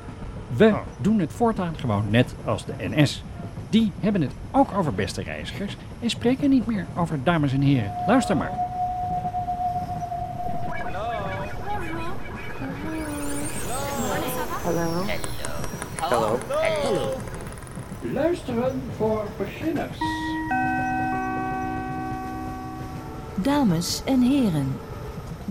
We 0.56 0.66
Oh. 0.66 0.76
doen 1.00 1.18
het 1.18 1.32
voortaan 1.32 1.74
gewoon 1.80 2.04
net 2.10 2.34
als 2.44 2.64
de 2.64 2.72
NS. 2.78 3.24
Die 3.74 3.92
hebben 4.00 4.22
het 4.22 4.32
ook 4.50 4.72
over 4.72 4.94
beste 4.94 5.22
reizigers 5.22 5.76
en 6.00 6.10
spreken 6.10 6.50
niet 6.50 6.66
meer 6.66 6.86
over 6.96 7.24
dames 7.24 7.52
en 7.52 7.60
heren. 7.60 7.92
Luister 8.06 8.36
maar. 8.36 8.50
Hallo. 15.96 16.38
Luisteren 18.12 18.82
voor 18.96 19.24
beginners. 19.38 19.98
Dames 23.34 24.02
en 24.04 24.20
heren, 24.20 24.76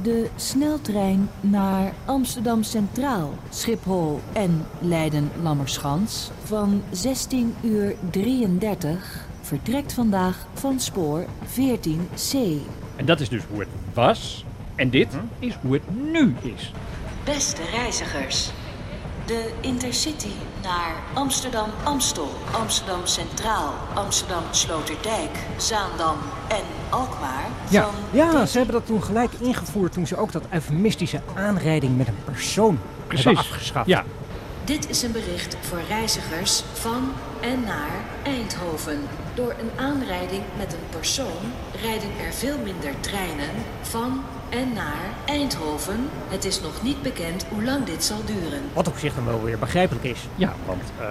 de 0.02 0.30
sneltrein 0.36 1.30
naar 1.42 1.94
Amsterdam 2.06 2.64
Centraal, 2.64 3.34
Schiphol 3.50 4.20
en 4.34 4.66
Leiden-Lammerschans 4.80 6.32
van 6.44 6.84
16 6.92 7.56
uur 7.64 7.96
33 8.10 9.26
vertrekt 9.42 9.94
vandaag 9.94 10.46
van 10.54 10.80
spoor 10.80 11.26
14C. 11.26 12.38
En 12.96 13.06
dat 13.06 13.20
is 13.20 13.30
dus 13.30 13.44
hoe 13.50 13.60
het 13.60 13.70
was. 13.94 14.46
En 14.76 14.90
dit 14.90 15.08
is 15.40 15.58
hoe 15.62 15.74
het 15.74 16.12
nu 16.12 16.36
is. 16.42 16.72
Beste 17.24 17.62
reizigers, 17.72 18.52
de 19.26 19.52
Intercity 19.62 20.34
naar 20.64 20.96
Amsterdam 21.14 21.70
Amstel, 21.84 22.30
Amsterdam 22.52 23.06
Centraal, 23.06 23.74
Amsterdam 23.94 24.44
Sloterdijk, 24.52 25.32
Zaandam 25.58 26.18
en 26.48 26.83
Alkmaar 26.94 27.44
Ja. 27.70 27.82
van 27.82 27.94
Ja, 28.12 28.46
ze 28.46 28.58
hebben 28.58 28.76
dat 28.76 28.86
toen 28.86 29.04
gelijk 29.04 29.32
ingevoerd 29.40 29.94
toen 29.94 30.08
ze 30.08 30.18
ook 30.18 30.32
dat 30.32 30.44
eufemistische 30.50 31.22
aanrijding 31.36 31.98
met 31.98 32.08
een 32.08 32.24
persoon 32.24 32.80
hebben 33.08 33.38
afgeschaft. 33.38 33.88
Ja, 33.88 34.04
Dit 34.66 34.90
is 34.90 35.02
een 35.04 35.12
bericht 35.12 35.58
voor 35.62 35.80
reizigers 35.88 36.64
van 36.74 37.12
en 37.42 37.64
naar 37.64 37.92
Eindhoven. 38.24 39.00
Door 39.34 39.56
een 39.60 39.72
aanrijding 39.86 40.42
met 40.58 40.74
een 40.74 40.90
persoon 40.90 41.42
rijden 41.82 42.10
er 42.26 42.34
veel 42.34 42.58
minder 42.64 43.00
treinen 43.00 43.50
van 43.82 44.22
en 44.50 44.74
naar 44.74 45.06
Eindhoven. 45.26 46.10
Het 46.28 46.46
is 46.46 46.62
nog 46.62 46.82
niet 46.84 47.02
bekend 47.02 47.46
hoe 47.50 47.64
lang 47.64 47.84
dit 47.86 48.04
zal 48.04 48.22
duren. 48.26 48.62
Wat 48.74 48.88
op 48.88 48.98
zich 48.98 49.16
dan 49.16 49.26
wel 49.26 49.44
weer 49.44 49.60
begrijpelijk 49.60 50.06
is. 50.06 50.20
ja 50.36 50.54
want 50.66 50.82
eh, 51.00 51.08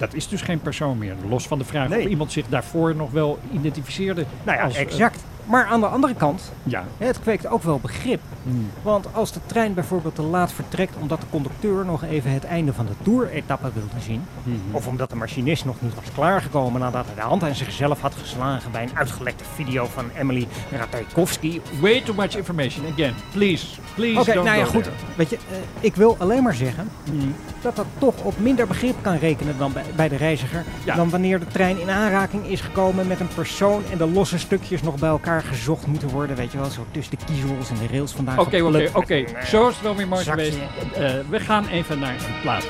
dat 0.00 0.14
is 0.14 0.28
dus 0.28 0.42
geen 0.42 0.60
persoon 0.60 0.98
meer. 0.98 1.14
Los 1.28 1.46
van 1.46 1.58
de 1.58 1.64
vraag 1.64 1.88
Nee. 1.88 2.04
of 2.04 2.10
iemand 2.10 2.32
zich 2.32 2.46
daarvoor 2.48 2.94
nog 2.94 3.10
wel 3.10 3.38
identificeerde. 3.52 4.24
Nou 4.44 4.58
ja, 4.58 4.64
als, 4.64 4.74
eh, 4.74 4.80
exact. 4.80 5.24
Maar 5.50 5.64
aan 5.66 5.80
de 5.80 5.86
andere 5.86 6.14
kant, 6.14 6.52
Ja. 6.62 6.84
het 6.98 7.20
kweekt 7.20 7.46
ook 7.46 7.62
wel 7.62 7.78
begrip. 7.80 8.20
Hmm. 8.42 8.70
Want 8.82 9.06
als 9.12 9.32
de 9.32 9.40
trein 9.46 9.74
bijvoorbeeld 9.74 10.14
te 10.14 10.22
laat 10.22 10.52
vertrekt 10.52 10.96
omdat 11.00 11.20
de 11.20 11.26
conducteur 11.30 11.84
nog 11.84 12.04
even 12.04 12.30
het 12.32 12.44
einde 12.44 12.72
van 12.72 12.86
de 12.86 12.92
tour-etappe 13.02 13.70
wilde 13.74 14.00
zien, 14.04 14.22
Mhm. 14.42 14.56
of 14.72 14.86
omdat 14.86 15.10
de 15.10 15.16
machinist 15.16 15.64
nog 15.64 15.74
niet 15.78 15.94
was 15.94 16.04
klaargekomen 16.14 16.80
nadat 16.80 17.06
hij 17.06 17.14
de 17.14 17.20
hand 17.20 17.42
aan 17.42 17.54
zichzelf 17.54 18.00
had 18.00 18.14
geslagen 18.14 18.70
bij 18.72 18.82
een 18.82 18.96
uitgelekte 18.96 19.44
video 19.54 19.84
van 19.92 20.04
Emily 20.18 20.48
Ratajkowski. 20.70 21.60
Way 21.80 22.00
too 22.00 22.14
much 22.14 22.36
information. 22.36 22.84
Again, 22.92 23.14
please. 23.32 23.66
Please 23.94 24.20
Oké, 24.20 24.34
nou 24.34 24.58
ja, 24.58 24.64
go 24.64 24.70
goed. 24.70 24.82
there. 24.82 24.96
Weet 25.16 25.30
je, 25.30 25.36
eh, 25.36 25.56
ik 25.80 25.94
wil 25.96 26.16
alleen 26.18 26.42
maar 26.42 26.54
zeggen 26.54 26.88
Hmm. 27.04 27.34
dat 27.60 27.76
dat 27.76 27.86
toch 27.98 28.14
op 28.22 28.38
minder 28.38 28.66
begrip 28.66 28.94
kan 29.00 29.16
rekenen 29.16 29.58
dan 29.58 29.72
bij, 29.72 29.84
bij 29.96 30.08
de 30.08 30.16
reiziger. 30.16 30.64
Ja. 30.84 30.94
Dan 30.94 31.10
wanneer 31.10 31.38
de 31.38 31.46
trein 31.46 31.80
in 31.80 31.90
aanraking 31.90 32.46
is 32.46 32.60
gekomen 32.60 33.06
met 33.06 33.20
een 33.20 33.28
persoon 33.34 33.82
en 33.92 33.98
de 33.98 34.06
losse 34.10 34.38
stukjes 34.38 34.82
nog 34.82 34.94
bij 34.94 35.08
elkaar 35.08 35.39
gezocht 35.42 35.86
moeten 35.86 36.08
worden. 36.08 36.36
Weet 36.36 36.52
je 36.52 36.58
wel, 36.58 36.70
zo 36.70 36.86
tussen 36.90 37.18
de 37.18 37.24
kiezels 37.24 37.70
en 37.70 37.76
de 37.78 37.86
rails 37.92 38.12
vandaan. 38.12 38.38
Oké, 38.38 38.62
oké, 38.62 38.90
oké. 38.92 39.24
Zo 39.46 39.68
is 39.68 39.74
het 39.74 39.82
wel 39.82 39.96
weer 39.96 40.08
mooi 40.08 40.24
geweest. 40.24 40.58
Eh, 40.94 41.12
we 41.28 41.40
gaan 41.40 41.66
even 41.68 41.98
naar 41.98 42.14
een 42.14 42.40
plaats. 42.42 42.66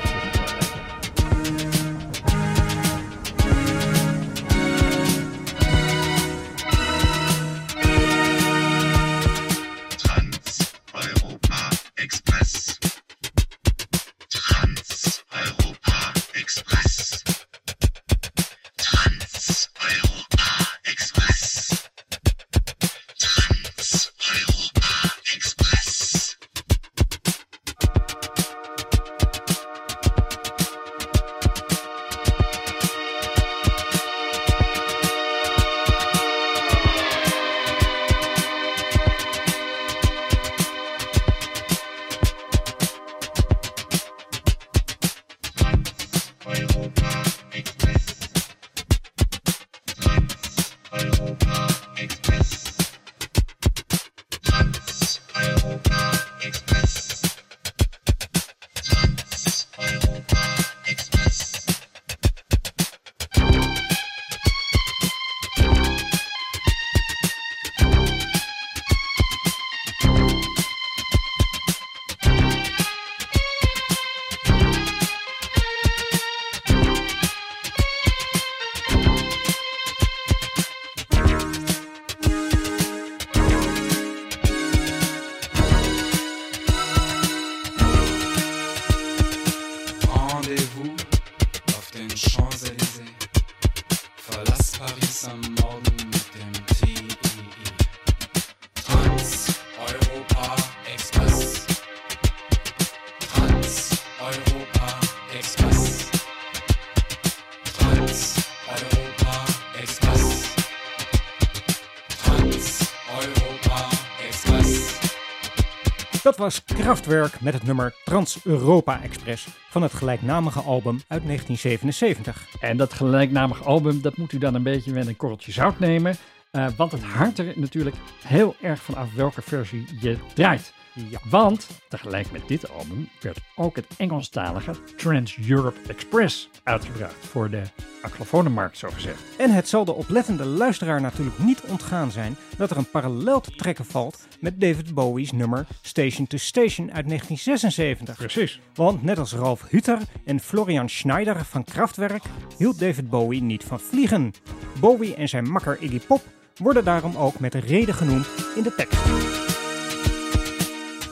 Was 116.41 116.63
Kraftwerk 116.63 117.41
met 117.41 117.53
het 117.53 117.63
nummer 117.63 117.93
Trans-Europa 118.03 119.01
Express 119.01 119.47
van 119.69 119.81
het 119.81 119.93
gelijknamige 119.93 120.59
album 120.59 121.01
uit 121.07 121.23
1977. 121.23 122.47
En 122.59 122.77
dat 122.77 122.93
gelijknamige 122.93 123.63
album, 123.63 124.01
dat 124.01 124.17
moet 124.17 124.31
u 124.31 124.37
dan 124.37 124.55
een 124.55 124.63
beetje 124.63 124.91
met 124.93 125.07
een 125.07 125.15
korreltje 125.15 125.51
zout 125.51 125.79
nemen. 125.79 126.15
Eh, 126.51 126.67
want 126.77 126.91
het 126.91 127.03
hangt 127.03 127.37
er 127.37 127.53
natuurlijk 127.55 127.95
heel 128.23 128.55
erg 128.61 128.83
van 128.83 128.95
af 128.95 129.13
welke 129.13 129.41
versie 129.41 129.85
je 129.99 130.17
draait. 130.33 130.73
Ja. 130.93 131.19
Want 131.29 131.67
tegelijk 131.89 132.31
met 132.31 132.47
dit 132.47 132.71
album 132.71 133.09
werd 133.21 133.39
ook 133.55 133.75
het 133.75 133.85
Engelstalige 133.97 134.71
Trans-Europe 134.97 135.79
Express 135.87 136.49
uitgebracht 136.63 137.15
voor 137.25 137.49
de 137.49 137.61
anglofonenmarkt, 138.01 138.77
zo 138.77 138.89
gezegd. 138.89 139.21
En 139.37 139.51
het 139.51 139.67
zal 139.67 139.85
de 139.85 139.93
oplettende 139.93 140.45
luisteraar 140.45 141.01
natuurlijk 141.01 141.39
niet 141.39 141.61
ontgaan 141.61 142.11
zijn 142.11 142.35
dat 142.57 142.71
er 142.71 142.77
een 142.77 142.89
parallel 142.89 143.39
te 143.39 143.55
trekken 143.55 143.85
valt 143.85 144.27
met 144.39 144.61
David 144.61 144.93
Bowie's 144.93 145.31
nummer 145.31 145.67
Station 145.81 146.27
to 146.27 146.37
Station 146.37 146.91
uit 146.91 147.07
1976. 147.07 148.17
Precies. 148.17 148.59
Want 148.73 149.03
net 149.03 149.17
als 149.17 149.33
Ralf 149.33 149.65
Hutter 149.69 149.99
en 150.25 150.39
Florian 150.39 150.89
Schneider 150.89 151.45
van 151.45 151.63
Kraftwerk 151.63 152.23
hield 152.57 152.79
David 152.79 153.09
Bowie 153.09 153.41
niet 153.41 153.63
van 153.63 153.79
vliegen. 153.79 154.33
Bowie 154.79 155.15
en 155.15 155.29
zijn 155.29 155.49
makker 155.49 155.77
Iggy 155.81 155.99
Pop 155.99 156.23
worden 156.61 156.83
daarom 156.83 157.15
ook 157.15 157.39
met 157.39 157.55
reden 157.55 157.93
genoemd 157.93 158.27
in 158.55 158.63
de 158.63 158.75
tekst. 158.75 159.03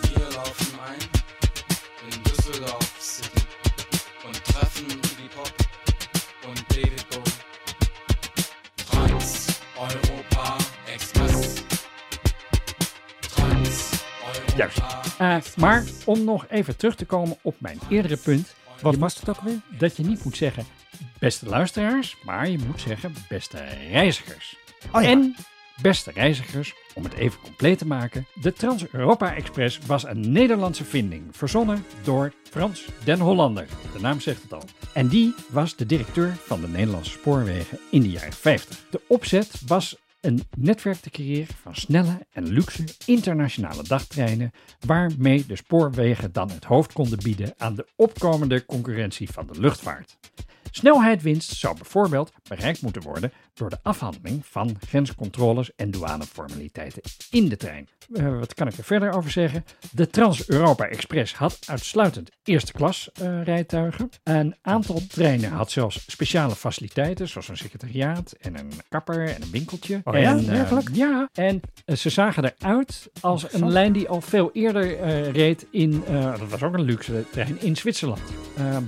Wir 0.02 0.28
laufen 0.34 0.80
ein 0.88 1.00
in 2.10 2.22
Düsseldorf 2.24 2.96
City 3.00 3.46
und 4.26 4.44
treffen 4.44 4.86
Iggy 4.86 5.30
Pop 5.36 5.54
und 6.48 6.64
David 6.68 7.06
Bowie. 7.10 7.34
Trans-Europa 8.90 10.56
Express. 10.94 11.64
Juist. 14.56 14.78
Trans-Europa 14.78 15.00
Eh, 15.20 15.38
maar 15.58 15.84
om 16.06 16.24
nog 16.24 16.46
even 16.50 16.78
terug 16.78 16.96
te 16.96 17.06
komen 17.06 17.38
op 17.42 17.56
mijn 17.58 17.80
eerdere 17.90 18.18
punt. 18.18 18.56
Wat 18.82 18.96
was 18.96 19.20
het 19.20 19.30
ook 19.30 19.42
weer? 19.42 19.62
dat 19.78 19.98
je 19.98 20.04
niet 20.04 20.24
moet 20.24 20.38
zeggen 20.38 20.66
beste 21.20 21.46
luisteraars, 21.46 22.18
maar 22.24 22.50
je 22.50 22.58
moet 22.58 22.82
zeggen 22.82 23.14
beste 23.30 23.58
reizigers. 23.92 24.58
Oh. 24.92 25.04
En 25.04 25.36
beste 25.82 26.12
reizigers, 26.12 26.74
om 26.94 27.04
het 27.04 27.13
even 27.13 27.42
compleet 27.42 27.78
te 27.78 27.88
maken, 27.88 28.28
de 28.42 28.54
Trans-Europa 28.54 29.36
Express 29.36 29.80
was 29.86 30.06
een 30.06 30.32
Nederlandse 30.32 30.86
vinding, 30.86 31.24
verzonnen 31.32 31.86
door 32.04 32.34
Frans 32.50 32.86
den 33.04 33.20
Hollander. 33.20 33.68
De 33.94 34.00
naam 34.00 34.20
zegt 34.20 34.42
het 34.42 34.54
al. 34.54 34.63
En 34.94 35.08
die 35.08 35.34
was 35.50 35.76
de 35.76 35.86
directeur 35.86 36.36
van 36.36 36.62
de 36.62 36.68
Nederlandse 36.68 37.12
spoorwegen 37.12 37.80
in 37.92 38.02
de 38.02 38.10
jaren 38.10 38.34
50. 38.34 38.86
De 38.89 39.02
opzet 39.08 39.62
was 39.68 39.98
een 40.22 40.42
netwerk 40.58 40.98
te 40.98 41.10
creëren 41.10 41.56
van 41.62 41.76
snelle 41.76 42.26
en 42.32 42.48
luxe 42.48 42.84
internationale 43.06 43.84
dagtreinen, 43.84 44.52
waarmee 44.86 45.46
de 45.46 45.56
spoorwegen 45.56 46.32
dan 46.32 46.50
het 46.50 46.63
hoofd 46.63 46.94
konden 46.94 47.20
bieden 47.24 47.54
aan 47.58 47.76
de 47.76 47.88
opkomende 47.96 48.65
concurrentie 48.65 49.30
van 49.30 49.48
de 49.48 49.60
luchtvaart. 49.60 50.18
Snelheidwinst 50.72 51.58
zou 51.58 51.76
bijvoorbeeld 51.76 52.32
bereikt 52.48 52.82
moeten 52.82 53.02
worden 53.02 53.32
door 53.60 53.69
de 53.69 53.80
afhandeling 53.84 54.45
van 54.45 54.78
grenscontroles 54.88 55.76
en 55.76 55.91
douaneformaliteiten 55.91 57.02
in 57.30 57.50
de 57.50 57.58
trein. 57.58 57.88
Eh, 58.13 58.39
wat 58.39 58.54
kan 58.54 58.67
ik 58.67 58.78
er 58.78 58.84
verder 58.84 59.12
over 59.12 59.32
zeggen? 59.32 59.65
De 59.91 60.08
Trans-Europa 60.10 60.88
Express 60.88 61.34
had 61.36 61.60
uitsluitend 61.65 62.30
eerste 62.43 62.72
klas 62.72 63.10
eh, 63.13 63.43
rijtuigen. 63.43 64.10
Een 64.24 64.56
aantal 64.62 65.02
treinen 65.08 65.52
had 65.52 65.72
zelfs 65.72 66.04
speciale 66.08 66.56
faciliteiten, 66.56 67.28
zoals 67.28 67.48
een 67.48 67.58
secretariaat 67.58 68.32
en 68.32 68.60
een 68.60 68.72
kapper 68.89 69.28
en 69.28 69.41
een 69.41 69.52
winkeltje. 69.52 70.02
Oh 70.04 70.13
ja, 70.13 70.32
en, 70.32 70.39
eh, 70.39 70.45
werkelijk? 70.45 70.89
ja, 70.93 71.30
en 71.34 71.62
eh, 71.86 71.95
ze 71.95 72.10
zagen 72.10 72.54
eruit 72.58 73.10
als 73.22 73.54
een 73.54 73.72
lijn 73.72 73.93
die 73.93 74.10
al 74.10 74.22
veel 74.22 74.50
eerder 74.54 74.98
reed 75.32 75.65
in, 75.72 76.04
dat 76.12 76.50
was 76.50 76.63
ook 76.63 76.74
een 76.74 76.82
luxe 76.82 77.24
trein, 77.32 77.62
in 77.62 77.76
Zwitserland. 77.76 78.22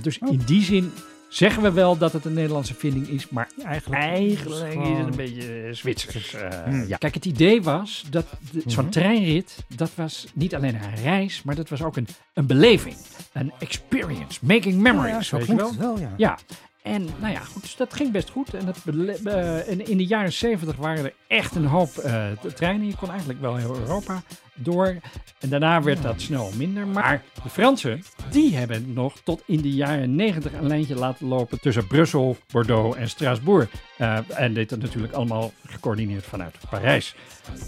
Dus 0.00 0.18
Oh. 0.18 0.32
in 0.32 0.42
die 0.46 0.62
zin 0.62 0.92
zeggen 1.32 1.62
we 1.62 1.72
wel 1.72 1.98
dat 1.98 2.12
het 2.12 2.24
een 2.24 2.32
Nederlandse 2.34 2.74
vinding 2.74 3.08
is, 3.08 3.28
maar 3.28 3.48
Eigenlijk, 3.64 4.02
eigenlijk 4.02 4.50
is 4.68 4.72
gewoon- 4.72 4.96
het 4.96 5.06
een 5.06 5.16
beetje 5.16 5.62
eh, 5.62 5.72
Zwitsers. 5.72 6.34
eh, 6.34 6.48
Hmm. 6.64 6.84
ja. 6.88 6.96
Kijk, 6.96 7.14
het 7.14 7.24
idee 7.24 7.62
was 7.62 8.04
dat 8.10 8.26
de- 8.52 8.62
zo'n 8.66 8.82
Mhm. 8.84 8.92
treinrit, 8.92 9.56
dat 9.76 9.90
was 9.94 10.26
niet 10.34 10.54
alleen 10.54 10.74
een 10.74 10.94
reis, 11.02 11.42
maar 11.42 11.54
dat 11.54 11.68
was 11.68 11.82
ook 11.82 11.96
een, 11.96 12.06
een 12.34 12.46
beleving. 12.46 12.96
Een 13.32 13.52
experience, 13.58 14.38
making 14.42 14.74
memories. 14.80 15.12
Ja, 15.12 15.22
zo 15.22 15.36
klinkt 15.38 15.62
wel? 15.62 15.70
het 15.70 15.78
wel, 15.78 15.98
ja. 15.98 16.12
Ja, 16.16 16.38
En 16.82 17.08
nou 17.20 17.32
ja, 17.32 17.40
goed, 17.40 17.62
dus 17.62 17.76
dat 17.76 17.94
ging 17.94 18.12
best 18.12 18.30
goed. 18.30 18.54
En 18.54 18.64
dat 18.66 18.76
eh, 19.24 19.68
in, 19.68 19.86
in 19.88 19.96
de 19.96 20.06
jaren 20.06 20.32
70 20.32 20.76
waren 20.76 21.04
er 21.04 21.12
echt 21.26 21.54
een 21.54 21.64
hoop 21.66 21.96
eh, 21.98 22.24
treinen. 22.54 22.86
Je 22.86 22.96
kon 22.96 23.08
eigenlijk 23.10 23.40
wel 23.40 23.56
heel 23.56 23.76
Europa 23.76 24.22
door. 24.62 24.96
En 25.38 25.48
daarna 25.48 25.82
werd 25.82 26.02
dat 26.02 26.20
snel 26.20 26.50
minder. 26.56 26.86
Maar 26.86 27.22
de 27.42 27.48
Fransen, 27.48 28.02
die 28.30 28.56
hebben 28.56 28.92
nog 28.92 29.20
tot 29.24 29.42
in 29.46 29.60
de 29.60 29.70
jaren 29.70 30.14
90 30.14 30.52
een 30.52 30.66
lijntje 30.66 30.94
laten 30.94 31.26
lopen 31.26 31.60
tussen 31.60 31.86
Brussel, 31.86 32.36
Bordeaux 32.52 32.96
en 32.96 33.08
Straatsburg. 33.08 33.70
Eh, 33.96 34.18
en 34.28 34.54
dit 34.54 34.70
natuurlijk 34.70 35.12
allemaal 35.12 35.52
gecoördineerd 35.66 36.24
vanuit 36.24 36.54
Parijs. 36.70 37.14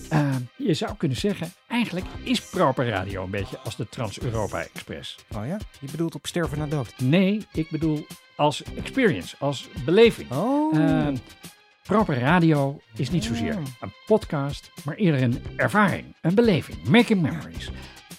Eh, 0.09 0.37
je 0.57 0.75
zou 0.75 0.97
kunnen 0.97 1.17
zeggen, 1.17 1.53
eigenlijk 1.69 2.07
is 2.23 2.41
Proper 2.41 2.89
Radio 2.89 3.25
een 3.25 3.31
beetje 3.31 3.59
als 3.59 3.77
de 3.77 3.89
Trans-Europa 3.89 4.61
Express. 4.61 5.17
Oh 5.37 5.47
ja? 5.47 5.59
Je 5.81 5.91
bedoelt 5.91 6.15
op 6.15 6.27
sterven 6.27 6.59
na 6.59 6.67
dood? 6.67 6.95
Nee, 6.99 7.47
ik 7.53 7.71
bedoel 7.71 8.07
als 8.37 8.63
experience, 8.63 9.37
als 9.39 9.69
beleving. 9.85 10.31
Oh. 10.31 10.77
Eh, 10.77 11.15
proper 11.85 12.19
radio 12.19 12.81
is 12.97 13.11
niet 13.11 13.25
zozeer 13.25 13.57
Oh. 13.57 13.63
een 13.81 13.93
podcast, 14.07 14.71
maar 14.85 14.95
eerder 14.95 15.23
een 15.23 15.43
ervaring, 15.57 16.05
een 16.21 16.35
beleving, 16.35 16.89
making 16.89 17.23
memories. 17.23 17.71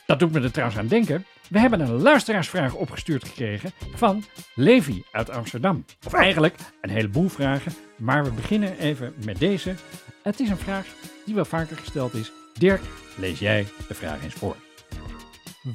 Dat 0.06 0.20
doet 0.20 0.32
me 0.32 0.42
er 0.42 0.52
trouwens 0.52 0.80
aan 0.80 0.88
denken. 0.88 1.26
We 1.50 1.60
hebben 1.60 1.80
een 1.80 2.02
luisteraarsvraag 2.02 2.74
opgestuurd 2.74 3.24
gekregen 3.28 3.72
van 3.96 4.24
Levi 4.56 5.04
uit 5.12 5.30
Amsterdam. 5.30 5.86
Of 6.06 6.14
eigenlijk 6.14 6.56
een 6.82 6.90
heleboel 6.90 7.30
vragen, 7.30 7.74
maar 7.98 8.24
we 8.24 8.32
beginnen 8.32 8.78
even 8.80 9.14
met 9.26 9.40
deze. 9.40 9.76
Het 10.24 10.40
is 10.40 10.50
een 10.50 10.58
vraag 10.58 10.86
die 11.26 11.36
wel 11.36 11.46
vaker 11.46 11.78
gesteld 11.78 12.14
is. 12.14 12.32
Dirk, 12.54 12.82
lees 13.18 13.40
jij 13.40 13.68
de 13.88 13.94
vraag 13.94 14.24
eens 14.24 14.34
voor. 14.34 14.56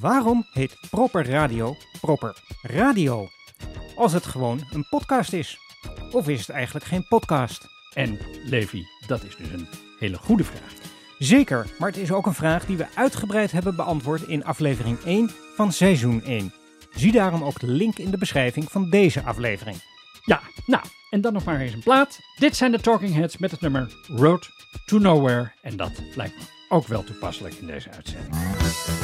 Waarom 0.00 0.46
heet 0.52 0.76
Proper 0.90 1.26
Radio 1.30 1.76
Proper 2.00 2.36
Radio? 2.62 3.28
Als 3.96 4.12
het 4.12 4.26
gewoon 4.26 4.66
een 4.72 4.86
podcast 4.90 5.32
is. 5.32 5.58
Of 6.12 6.28
is 6.28 6.38
het 6.40 6.48
eigenlijk 6.50 6.84
geen 6.86 7.06
podcast? 7.08 7.68
En 7.92 8.18
Levi, 8.44 8.86
dat 9.06 9.24
is 9.24 9.36
dus 9.36 9.48
een 9.48 9.68
hele 9.98 10.16
goede 10.16 10.44
vraag. 10.44 10.72
Zeker, 11.18 11.66
maar 11.78 11.88
het 11.88 11.98
is 11.98 12.12
ook 12.12 12.26
een 12.26 12.34
vraag 12.34 12.66
die 12.66 12.76
we 12.76 12.86
uitgebreid 12.94 13.52
hebben 13.52 13.76
beantwoord 13.76 14.22
in 14.22 14.44
aflevering 14.44 14.98
1 15.04 15.30
van 15.56 15.72
seizoen 15.72 16.22
1. 16.22 16.52
Zie 16.90 17.12
daarom 17.12 17.44
ook 17.44 17.60
de 17.60 17.66
link 17.66 17.98
in 17.98 18.10
de 18.10 18.18
beschrijving 18.18 18.70
van 18.70 18.90
deze 18.90 19.22
aflevering. 19.22 19.76
Ja, 20.24 20.40
nou, 20.66 20.84
en 21.10 21.20
dan 21.20 21.32
nog 21.32 21.44
maar 21.44 21.60
eens 21.60 21.72
een 21.72 21.82
plaat. 21.82 22.18
Dit 22.38 22.56
zijn 22.56 22.72
de 22.72 22.80
Talking 22.80 23.14
Heads 23.14 23.38
met 23.38 23.50
het 23.50 23.60
nummer 23.60 23.92
Road 24.06 24.50
to 24.86 24.98
Nowhere. 24.98 25.52
En 25.62 25.76
dat 25.76 26.02
lijkt 26.14 26.36
me 26.36 26.42
ook 26.68 26.86
wel 26.86 27.04
toepasselijk 27.04 27.54
in 27.54 27.66
deze 27.66 27.90
uitzending. 27.90 28.99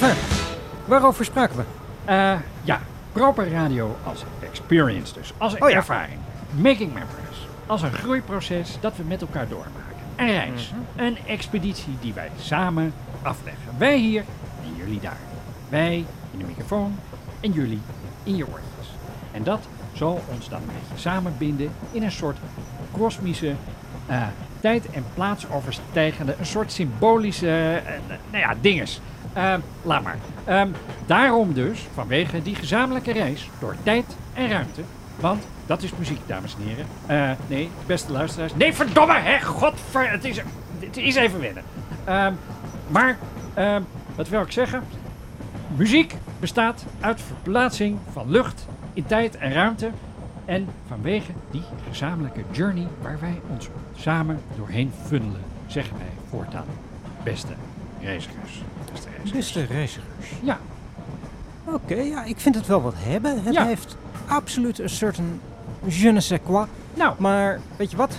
Enfin, 0.00 0.14
waarover 0.84 1.24
spraken 1.24 1.56
we? 1.56 1.62
Eh, 2.04 2.32
ja, 2.62 2.80
proper 3.12 3.50
radio 3.50 3.96
als 4.04 4.24
experience 4.50 5.14
dus. 5.14 5.32
Als 5.38 5.58
Oh 5.58 5.68
ja. 5.68 5.76
ervaring. 5.76 6.18
Making 6.50 6.92
memories. 6.92 7.46
Als 7.66 7.82
een 7.82 7.92
groeiproces 7.92 8.76
dat 8.80 8.96
we 8.96 9.02
met 9.02 9.20
elkaar 9.20 9.48
doormaken. 9.48 9.96
Een 10.16 10.26
reis. 10.30 10.70
Mhm. 10.94 11.04
Een 11.06 11.16
expeditie 11.26 11.96
die 12.00 12.12
wij 12.14 12.30
samen 12.40 12.92
afleggen. 13.22 13.62
Wij 13.78 13.98
hier 13.98 14.24
en 14.64 14.76
jullie 14.76 15.00
daar. 15.00 15.16
Wij 15.68 16.04
in 16.32 16.38
de 16.38 16.44
microfoon 16.44 16.98
en 17.40 17.52
jullie 17.52 17.80
in 18.22 18.36
je 18.36 18.46
oortjes. 18.46 18.94
En 19.32 19.42
dat 19.42 19.60
zal 19.92 20.22
ons 20.32 20.48
dan 20.48 20.60
een 20.60 20.66
beetje 20.66 21.00
samenbinden 21.02 21.70
in 21.92 22.02
een 22.02 22.12
soort 22.12 22.36
kosmische 22.92 23.54
eh, 24.06 24.22
tijd- 24.60 24.90
en 24.90 25.04
plaatsoverstijgende, 25.14 26.34
een 26.38 26.46
soort 26.46 26.72
symbolische, 26.72 27.82
eh, 27.86 27.92
nou 28.30 28.42
ja, 28.44 28.54
dinges. 28.60 29.00
Eh, 29.36 29.54
laat 29.82 30.02
maar. 30.02 30.18
Ehm, 30.44 30.68
daarom 31.06 31.52
dus, 31.52 31.86
vanwege 31.94 32.42
die 32.42 32.54
gezamenlijke 32.54 33.12
reis 33.12 33.50
door 33.58 33.76
tijd 33.82 34.16
en 34.34 34.48
ruimte, 34.48 34.80
want 35.20 35.46
dat 35.66 35.82
is 35.82 35.92
muziek, 35.98 36.20
dames 36.26 36.54
en 36.54 36.66
heren. 36.66 36.86
Eh, 37.06 37.36
nee, 37.46 37.70
beste 37.86 38.12
luisteraars. 38.12 38.54
Nee, 38.54 38.72
verdomme, 38.72 39.18
hè, 39.18 39.40
godver, 39.40 40.10
het 40.10 40.24
is, 40.24 40.36
het 40.78 40.96
is 40.96 41.14
even 41.14 41.40
wennen. 41.40 41.62
Ehm, 42.04 42.32
maar, 42.88 43.18
ehm, 43.54 43.82
wat 44.14 44.28
wil 44.28 44.40
ik 44.40 44.52
zeggen? 44.52 44.82
Muziek 45.76 46.14
bestaat 46.40 46.84
uit 47.00 47.20
verplaatsing 47.20 47.98
van 48.12 48.30
lucht 48.30 48.66
in 48.92 49.06
tijd 49.06 49.36
en 49.36 49.52
ruimte. 49.52 49.90
En 50.44 50.68
vanwege 50.86 51.32
die 51.50 51.62
gezamenlijke 51.88 52.42
journey 52.50 52.86
waar 53.02 53.20
wij 53.20 53.40
ons 53.50 53.68
samen 53.96 54.40
doorheen 54.56 54.92
funnelen, 55.06 55.42
zeggen 55.66 55.96
wij 55.96 56.12
voortaan, 56.30 56.66
beste 57.24 57.52
reizigers. 58.00 58.62
Beste 59.32 59.64
reizigers. 59.64 60.04
Ja, 60.42 60.58
Oké, 61.72 61.94
ja, 61.94 62.24
ik 62.24 62.40
vind 62.40 62.54
het 62.54 62.66
wel 62.66 62.82
wat 62.82 62.94
hebben. 62.96 63.42
Het 63.42 63.54
Ja. 63.54 63.64
heeft 63.66 63.96
absoluut 64.26 64.78
een 64.78 64.88
certain 64.90 65.40
je 65.84 66.10
ne 66.12 66.20
sais 66.20 66.40
quoi. 66.44 66.66
nou, 66.94 67.14
Maar 67.18 67.60
weet 67.76 67.90
je 67.90 67.96
wat? 67.96 68.18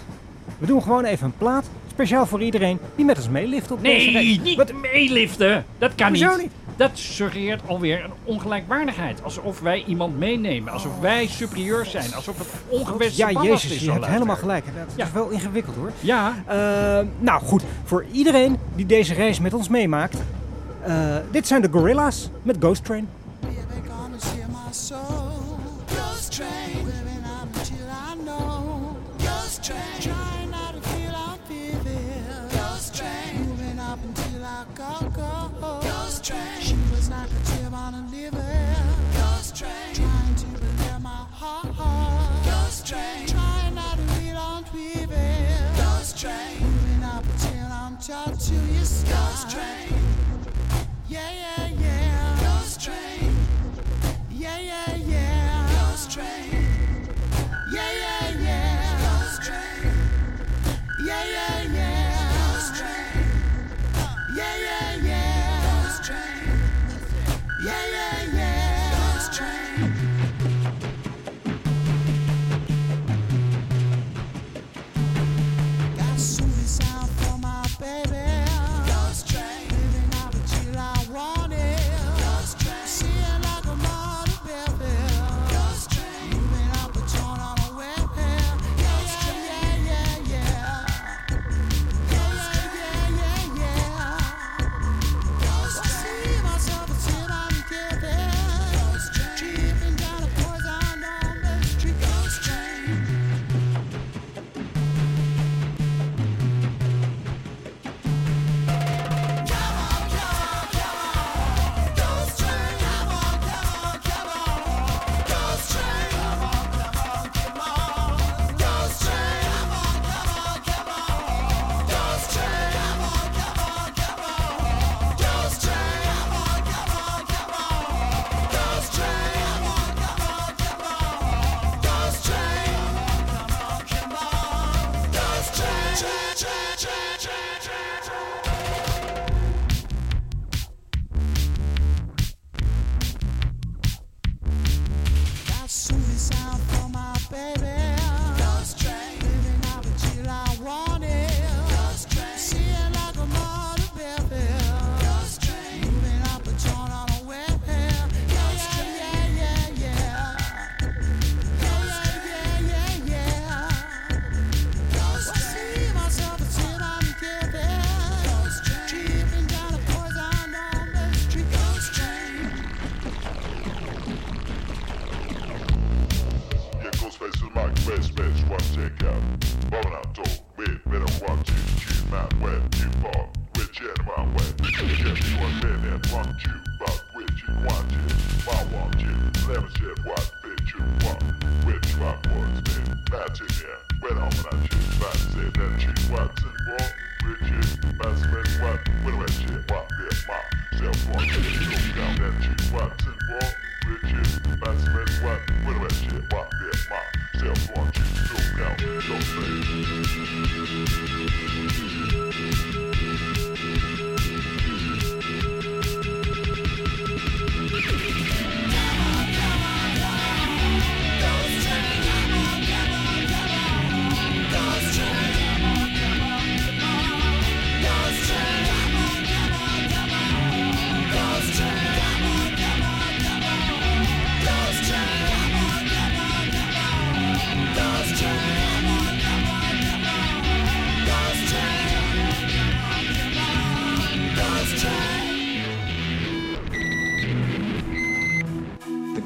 We 0.59 0.65
doen 0.65 0.81
gewoon 0.81 1.03
even 1.05 1.25
een 1.25 1.37
plaat. 1.37 1.65
Speciaal 1.91 2.25
voor 2.25 2.41
iedereen 2.41 2.79
die 2.95 3.05
met 3.05 3.17
ons 3.17 3.29
meelift 3.29 3.71
op 3.71 3.81
deze 3.83 4.05
nee, 4.05 4.13
reis. 4.13 4.39
niet 4.39 4.55
Wat? 4.57 4.71
meeliften. 4.73 5.65
Dat 5.77 5.95
kan 5.95 6.07
Hoezo 6.07 6.29
niet. 6.29 6.37
niet? 6.41 6.51
Dat 6.75 6.89
suggereert 6.93 7.61
alweer 7.65 8.03
een 8.03 8.11
ongelijkwaardigheid. 8.23 9.23
Alsof 9.23 9.59
wij 9.59 9.83
iemand 9.87 10.17
meenemen. 10.17 10.73
Alsof 10.73 10.99
wij 10.99 11.27
superieur 11.27 11.85
zijn. 11.85 12.13
Alsof 12.15 12.37
het 12.37 12.47
ongewenste 12.67 13.17
Ja, 13.31 13.41
jezus, 13.43 13.71
is. 13.71 13.83
je 13.83 13.91
hebt 13.91 14.05
helemaal 14.05 14.35
gelijk. 14.35 14.65
Dat 14.65 14.73
Ja. 14.95 15.05
is 15.05 15.11
wel 15.11 15.29
ingewikkeld 15.29 15.75
hoor. 15.75 15.91
Ja, 15.99 16.33
Eh, 16.45 16.55
nou 17.19 17.41
goed, 17.43 17.63
voor 17.83 18.05
iedereen 18.11 18.57
die 18.75 18.85
deze 18.85 19.13
reis 19.13 19.39
met 19.39 19.53
ons 19.53 19.67
meemaakt. 19.69 20.17
Eh, 20.83 21.15
dit 21.31 21.47
zijn 21.47 21.61
de 21.61 21.69
Gorilla's 21.71 22.29
met 22.43 22.55
Ghost 22.59 22.83
Train. 22.85 23.09
Baby, 23.39 23.55
gonna 23.89 24.19
share 24.19 24.47
my 24.47 24.71
soul. 24.71 25.59
Ghost 25.87 26.31
train, 26.31 26.85
living 26.85 27.23
out 27.25 27.47
until 27.57 27.87
I 27.87 28.23
know. 28.23 28.95
Ghost 29.17 29.63
train, 29.63 29.99
trying 29.99 30.51
not 30.51 30.67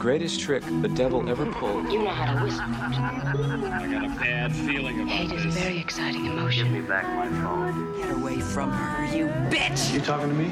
greatest 0.02 0.40
trick 0.40 0.64
the 0.82 0.88
devil 0.88 1.30
ever 1.30 1.46
pulled. 1.46 1.92
You 1.92 2.00
know 2.04 2.10
how 2.10 2.34
to 2.34 2.44
whistle. 2.44 2.64
I 2.64 3.88
got 3.92 4.04
a 4.04 4.14
bad 4.20 4.52
feeling 4.52 5.00
about 5.02 5.10
Hate 5.18 5.36
is 5.36 5.44
a 5.44 5.48
this. 5.48 5.58
very 5.64 5.78
exciting 5.80 6.26
emotion. 6.26 6.64
Give 6.64 6.82
me 6.82 6.88
back 6.88 7.06
my 7.16 7.28
phone. 7.42 7.74
Get 8.02 8.12
away 8.18 8.40
from 8.42 8.72
her, 8.72 9.16
you 9.18 9.26
bitch! 9.50 9.92
You 9.94 10.02
talking 10.02 10.30
to 10.30 10.36
me? 10.36 10.48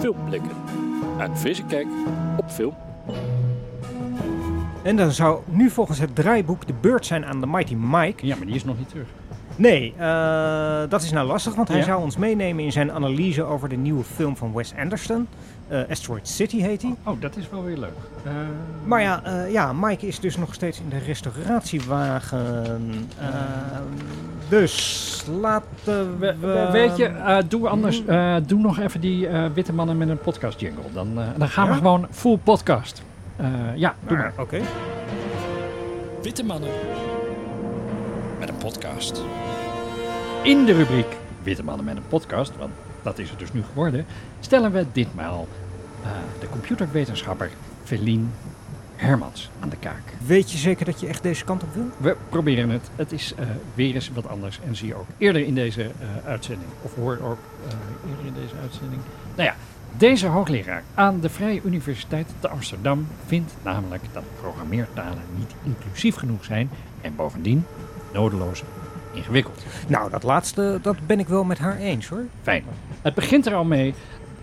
Filmblikken. 0.00 0.50
Een 1.18 1.36
vissenkijk 1.36 1.86
op 2.36 2.50
film. 2.50 2.74
En 4.82 4.96
dan 4.96 5.10
zou 5.12 5.40
nu 5.46 5.70
volgens 5.70 5.98
het 5.98 6.14
draaiboek 6.14 6.66
de 6.66 6.74
beurt 6.80 7.06
zijn 7.06 7.26
aan 7.26 7.40
de 7.40 7.46
Mighty 7.46 7.74
Mike. 7.74 8.26
Ja, 8.26 8.36
maar 8.36 8.46
die 8.46 8.54
is 8.54 8.64
nog 8.64 8.78
niet 8.78 8.88
terug. 8.88 9.06
Nee, 9.56 9.94
eh, 9.96 10.82
dat 10.88 11.02
is 11.02 11.12
nou 11.12 11.26
lastig, 11.26 11.54
want 11.54 11.68
hij 11.68 11.76
Ja. 11.78 11.84
zou 11.84 12.02
ons 12.02 12.16
meenemen 12.16 12.64
in 12.64 12.72
zijn 12.72 12.92
analyse 12.92 13.42
over 13.44 13.68
de 13.68 13.76
nieuwe 13.76 14.04
film 14.04 14.36
van 14.36 14.52
Wes 14.54 14.74
Anderson. 14.78 15.28
Eh, 15.68 15.80
Asteroid 15.90 16.28
City 16.28 16.60
heet 16.60 16.82
hij. 16.82 16.94
Oh, 17.04 17.20
dat 17.20 17.36
is 17.36 17.48
wel 17.50 17.64
weer 17.64 17.76
leuk. 17.78 17.92
Eh, 18.24 18.32
Maar 18.84 19.02
ja, 19.02 19.22
eh, 19.24 19.52
ja, 19.52 19.72
Mike 19.72 20.06
is 20.06 20.20
dus 20.20 20.36
nog 20.36 20.54
steeds 20.54 20.80
in 20.80 20.88
de 20.88 20.98
restauratiewagen. 20.98 23.08
Dus 24.48 25.24
laten 25.40 26.18
we... 26.18 26.34
we- 26.40 26.68
weet 26.72 26.96
je, 26.96 27.04
eh, 27.06 27.38
doe 27.48 27.68
anders. 27.68 28.04
eh, 28.04 28.36
doe 28.46 28.60
nog 28.60 28.78
even 28.78 29.00
die 29.00 29.28
eh, 29.28 29.44
witte 29.54 29.72
mannen 29.72 29.96
met 29.96 30.08
een 30.08 30.18
podcast 30.20 30.60
jingle. 30.60 30.82
Dan, 30.92 31.20
eh, 31.20 31.26
dan 31.36 31.48
gaan 31.48 31.68
we 31.68 31.74
gewoon 31.74 32.06
full 32.10 32.36
podcast. 32.36 33.02
Eh, 33.36 33.46
ja, 33.74 33.94
doe 34.06 34.16
maar. 34.16 34.32
Oké. 34.38 34.60
Witte 36.22 36.44
mannen 36.44 36.70
met 38.38 38.48
een 38.48 38.56
podcast. 38.56 39.22
In 40.42 40.64
de 40.64 40.72
rubriek 40.72 41.16
Witte 41.42 41.64
mannen 41.64 41.84
met 41.84 41.96
een 41.96 42.06
podcast, 42.08 42.52
want 42.58 42.70
dat 43.08 43.18
is 43.18 43.30
het 43.30 43.38
dus 43.38 43.52
nu 43.52 43.62
geworden, 43.62 44.06
stellen 44.40 44.72
we 44.72 44.86
ditmaal 44.92 45.48
eh, 46.02 46.10
de 46.40 46.48
computerwetenschapper 46.48 47.50
Velien 47.84 48.30
Hermans 48.96 49.50
aan 49.60 49.68
de 49.68 49.76
kaak. 49.76 50.02
Weet 50.26 50.52
je 50.52 50.58
zeker 50.58 50.84
dat 50.84 51.00
je 51.00 51.06
echt 51.06 51.22
deze 51.22 51.44
kant 51.44 51.62
op 51.62 51.74
wil? 51.74 51.86
We 51.96 52.16
proberen 52.28 52.70
het. 52.70 52.90
Het 52.96 53.12
is 53.12 53.34
eh, 53.34 53.46
weer 53.74 53.94
eens 53.94 54.10
wat 54.14 54.28
anders. 54.28 54.60
En 54.66 54.76
zie 54.76 54.88
je 54.88 54.94
ook 54.94 55.06
eerder 55.18 55.42
in 55.42 55.54
deze 55.54 55.82
eh, 55.82 55.90
uitzending. 56.24 56.68
Of 56.82 56.94
hoor 56.94 57.18
ook 57.22 57.38
eerder 58.08 58.26
in 58.26 58.34
deze 58.42 58.54
uitzending. 58.62 59.00
Nou 59.34 59.48
ja, 59.48 59.54
deze 59.96 60.26
hoogleraar 60.26 60.82
aan 60.94 61.20
de 61.20 61.28
Vrije 61.28 61.60
Universiteit 61.64 62.26
te 62.40 62.48
Amsterdam 62.48 63.06
vindt 63.26 63.54
namelijk 63.62 64.02
dat 64.12 64.24
programmeertalen 64.40 65.22
niet 65.38 65.54
inclusief 65.62 66.14
genoeg 66.14 66.44
zijn. 66.44 66.70
En 67.00 67.16
bovendien 67.16 67.64
nodeloos 68.12 68.62
ingewikkeld. 69.12 69.62
Nou, 69.88 70.10
dat 70.10 70.22
laatste, 70.22 70.78
dat 70.82 70.96
ben 71.06 71.20
ik 71.20 71.28
wel 71.28 71.44
met 71.44 71.58
haar 71.58 71.76
eens 71.76 72.08
hoor. 72.08 72.24
Fijn. 72.42 72.64
Het 73.02 73.14
begint 73.14 73.46
er 73.46 73.54
al 73.54 73.64
mee, 73.64 73.94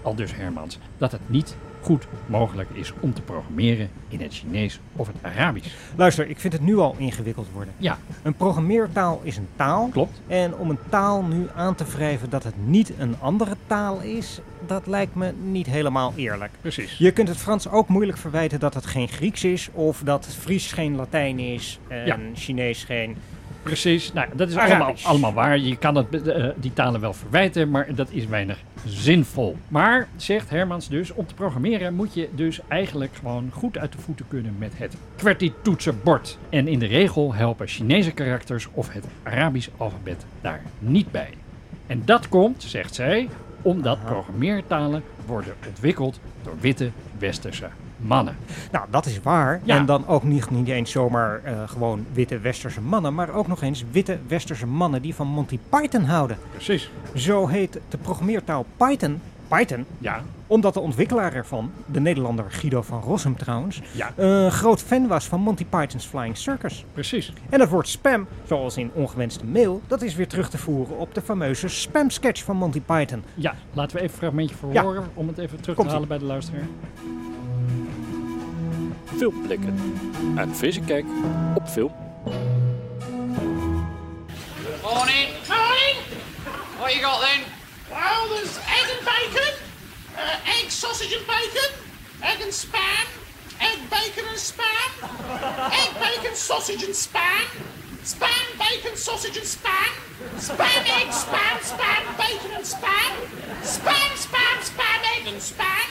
al 0.01 0.15
dus 0.15 0.35
Hermans, 0.35 0.79
dat 0.97 1.11
het 1.11 1.29
niet 1.29 1.55
goed 1.81 2.07
mogelijk 2.25 2.69
is 2.73 2.93
om 2.99 3.13
te 3.13 3.21
programmeren 3.21 3.89
in 4.07 4.21
het 4.21 4.33
Chinees 4.33 4.79
of 4.95 5.07
het 5.07 5.15
Arabisch. 5.21 5.69
Luister, 5.95 6.27
ik 6.29 6.39
vind 6.39 6.53
het 6.53 6.61
nu 6.61 6.77
al 6.77 6.95
ingewikkeld 6.97 7.47
worden. 7.53 7.73
Ja. 7.77 7.97
Een 8.23 8.33
programmeertaal 8.33 9.19
is 9.23 9.37
een 9.37 9.47
taal. 9.55 9.87
Klopt. 9.87 10.21
En 10.27 10.55
om 10.55 10.69
een 10.69 10.79
taal 10.89 11.23
nu 11.23 11.47
aan 11.55 11.75
te 11.75 11.85
wrijven 11.85 12.29
dat 12.29 12.43
het 12.43 12.53
niet 12.65 12.91
een 12.97 13.15
andere 13.19 13.55
taal 13.67 14.01
is, 14.01 14.39
dat 14.67 14.87
lijkt 14.87 15.15
me 15.15 15.33
niet 15.43 15.67
helemaal 15.67 16.13
eerlijk. 16.15 16.51
Precies. 16.61 16.97
Je 16.97 17.11
kunt 17.11 17.27
het 17.27 17.37
Frans 17.37 17.69
ook 17.69 17.87
moeilijk 17.87 18.17
verwijten 18.17 18.59
dat 18.59 18.73
het 18.73 18.85
geen 18.85 19.07
Grieks 19.07 19.43
is, 19.43 19.69
of 19.73 20.01
dat 20.03 20.27
Fries 20.39 20.71
geen 20.71 20.95
Latijn 20.95 21.39
is 21.39 21.79
en 21.87 22.05
Ja. 22.05 22.17
Chinees 22.33 22.83
geen. 22.83 23.17
Precies, 23.65 24.13
nou, 24.13 24.27
dat 24.35 24.49
is 24.49 24.55
Arabisch. 24.55 24.79
allemaal, 24.79 24.95
allemaal 25.03 25.33
waar. 25.33 25.57
Je 25.57 25.75
kan 25.77 25.95
het, 25.95 26.27
eh, 26.27 26.47
die 26.55 26.73
talen 26.73 27.01
wel 27.01 27.13
verwijten, 27.13 27.69
maar 27.69 27.95
dat 27.95 28.09
is 28.11 28.25
weinig 28.25 28.57
zinvol. 28.85 29.57
Maar, 29.67 30.07
zegt 30.15 30.49
Hermans 30.49 30.89
dus, 30.89 31.11
om 31.11 31.27
te 31.27 31.33
programmeren 31.33 31.93
moet 31.93 32.13
je 32.13 32.29
dus 32.35 32.59
eigenlijk 32.67 33.15
gewoon 33.15 33.49
goed 33.53 33.77
uit 33.77 33.91
de 33.91 33.97
voeten 33.97 34.25
kunnen 34.27 34.55
met 34.57 34.71
het 34.77 34.95
QWERTY-toetsenbord. 35.15 36.37
En 36.49 36.67
in 36.67 36.79
de 36.79 36.85
regel 36.85 37.33
helpen 37.33 37.67
Chinese 37.67 38.11
karakters 38.11 38.67
of 38.73 38.93
het 38.93 39.05
Arabisch 39.23 39.69
alfabet 39.77 40.25
daar 40.41 40.61
niet 40.79 41.11
bij. 41.11 41.29
En 41.87 42.01
dat 42.05 42.29
komt, 42.29 42.63
zegt 42.63 42.95
zij, 42.95 43.29
omdat 43.61 44.05
programmeertalen 44.05 45.03
worden 45.25 45.53
ontwikkeld 45.67 46.19
door 46.43 46.55
witte 46.59 46.91
westerse 47.17 47.67
mannen. 47.97 48.35
Nou, 48.71 48.85
dat 48.89 49.05
is 49.05 49.19
waar. 49.21 49.61
Ja. 49.63 49.75
En 49.75 49.85
dan 49.85 50.07
ook 50.07 50.23
niet, 50.23 50.49
niet 50.49 50.67
eens 50.67 50.91
zomaar 50.91 51.41
eh, 51.43 51.53
gewoon 51.65 52.05
witte 52.13 52.39
westerse 52.39 52.81
mannen, 52.81 53.13
maar 53.13 53.29
ook 53.33 53.47
nog 53.47 53.61
eens 53.61 53.83
witte 53.91 54.17
westerse 54.27 54.67
mannen 54.67 55.01
die 55.01 55.15
van 55.15 55.27
Monty 55.27 55.59
Python 55.69 56.03
houden. 56.03 56.37
Precies. 56.51 56.89
Zo 57.15 57.47
heet 57.47 57.79
de 57.89 57.97
programmeertaal 57.97 58.65
Python. 58.77 59.21
Python, 59.47 59.85
Ja, 59.97 60.21
omdat 60.47 60.73
de 60.73 60.79
ontwikkelaar 60.79 61.33
ervan, 61.33 61.71
de 61.85 61.99
Nederlander 61.99 62.45
Guido 62.49 62.81
van 62.81 63.01
Rossum 63.01 63.37
trouwens, 63.37 63.81
ja, 63.91 64.11
een 64.15 64.51
groot 64.51 64.81
fan 64.81 65.07
was 65.07 65.25
van 65.27 65.39
Monty 65.41 65.65
Python's 65.65 66.05
Flying 66.05 66.37
Circus. 66.37 66.85
precies. 66.93 67.33
En 67.49 67.59
het 67.59 67.69
woord 67.69 67.87
spam, 67.87 68.27
zoals 68.47 68.77
in 68.77 68.91
ongewenste 68.93 69.45
mail, 69.45 69.81
dat 69.87 70.01
is 70.01 70.15
weer 70.15 70.27
terug 70.27 70.49
te 70.49 70.57
voeren 70.57 70.97
op 70.97 71.13
de 71.13 71.21
fameuze 71.21 71.67
spam 71.67 72.09
sketch 72.09 72.43
van 72.43 72.55
Monty 72.57 72.81
Python. 72.81 73.23
Ja, 73.35 73.53
laten 73.73 73.97
we 73.97 74.03
even 74.03 74.13
een 74.13 74.19
fragmentje 74.19 74.55
Ja. 74.71 74.71
verhoren 74.81 75.03
om 75.13 75.27
het 75.27 75.37
even 75.37 75.61
terug 75.61 75.77
te 75.77 75.87
halen 75.87 76.07
bij 76.07 76.17
de 76.17 76.25
luisteraar. 76.25 76.63
Filmblikken. 79.17 79.75
Een 80.35 80.55
vissenkijk 80.55 81.05
op 81.55 81.67
film. 81.67 81.91
Morning. 84.83 85.29
Morning. 85.47 85.95
What 86.77 86.93
you 86.93 87.01
got 87.03 87.21
then? 87.21 87.41
Well, 87.91 88.27
there's 88.29 88.57
egg 88.57 88.87
and 88.97 89.05
bacon, 89.05 89.53
uh, 90.17 90.59
egg, 90.59 90.71
sausage 90.71 91.13
and 91.13 91.25
bacon, 91.27 91.71
egg 92.21 92.41
and 92.41 92.51
spam, 92.51 93.05
egg, 93.61 93.79
bacon 93.89 94.25
and 94.27 94.37
spam, 94.37 94.89
egg, 95.71 95.93
bacon, 95.99 96.35
sausage 96.35 96.83
and 96.83 96.93
spam, 96.93 97.45
spam, 98.05 98.45
bacon, 98.59 98.95
sausage 98.95 99.35
and 99.35 99.45
spam, 99.47 99.89
spam, 100.37 100.83
egg, 101.01 101.09
spam, 101.09 101.57
spam, 101.65 102.03
bacon 102.21 102.51
and 102.53 102.63
spam, 102.63 103.13
spam, 103.65 104.09
spam, 104.13 104.57
spam, 104.61 104.99
egg 105.17 105.25
and 105.25 105.41
spam, 105.41 105.89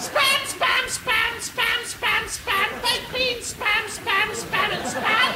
spam, 0.00 0.40
spam, 0.56 0.84
spam, 0.88 1.32
spam, 1.36 1.80
spam, 1.84 2.22
spam, 2.32 2.68
baked 2.80 3.12
beans, 3.12 3.52
spam, 3.52 3.84
spam, 3.92 4.28
spam 4.32 4.72
and 4.72 4.86
spam. 4.88 5.32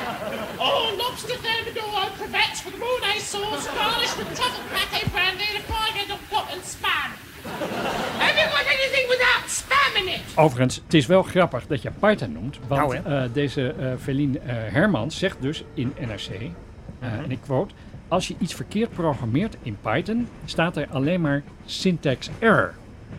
Oh, 0.59 0.97
lobster 0.97 1.37
thermidor, 1.37 2.09
crevettes 2.17 2.65
with 2.65 2.79
mayonnaise 2.79 3.25
sauce, 3.25 3.67
garnished 3.69 4.17
with 4.17 4.35
truffle 4.35 4.65
pate 4.73 5.13
brandy, 5.13 5.44
Overigens, 10.37 10.81
het 10.85 10.95
is 10.95 11.07
wel 11.07 11.23
grappig 11.23 11.67
dat 11.67 11.83
je 11.83 11.91
Python 11.99 12.33
noemt. 12.33 12.59
Want 12.69 12.81
Nou, 12.93 12.97
eh, 13.05 13.23
deze 13.33 13.69
eh, 13.73 13.93
Hermans 14.47 15.19
zegt 15.19 15.37
dus 15.43 15.65
in 15.75 15.93
NRC, 16.01 16.29
Mhm. 17.01 17.25
en 17.25 17.31
ik 17.31 17.39
quote... 17.41 17.75
Als 18.09 18.29
je 18.29 18.35
iets 18.39 18.55
verkeerd 18.55 18.91
programmeert 18.93 19.57
in 19.63 19.77
Python, 19.83 20.29
staat 20.45 20.77
er 20.77 20.87
alleen 20.91 21.21
maar 21.21 21.43
syntax 21.67 22.31
error. 22.39 22.73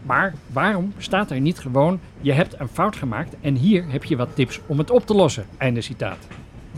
Maar 0.03 0.33
waarom 0.47 0.93
staat 0.97 1.31
er 1.31 1.39
niet 1.39 1.59
gewoon, 1.59 1.99
je 2.21 2.31
hebt 2.33 2.59
een 2.59 2.67
fout 2.67 2.95
gemaakt 2.95 3.35
en 3.41 3.55
hier 3.55 3.83
heb 3.87 4.03
je 4.03 4.15
wat 4.15 4.29
tips 4.33 4.59
om 4.65 4.77
het 4.77 4.89
op 4.91 5.05
te 5.05 5.13
lossen? 5.15 5.45
Einde 5.57 5.81
citaat. 5.81 6.27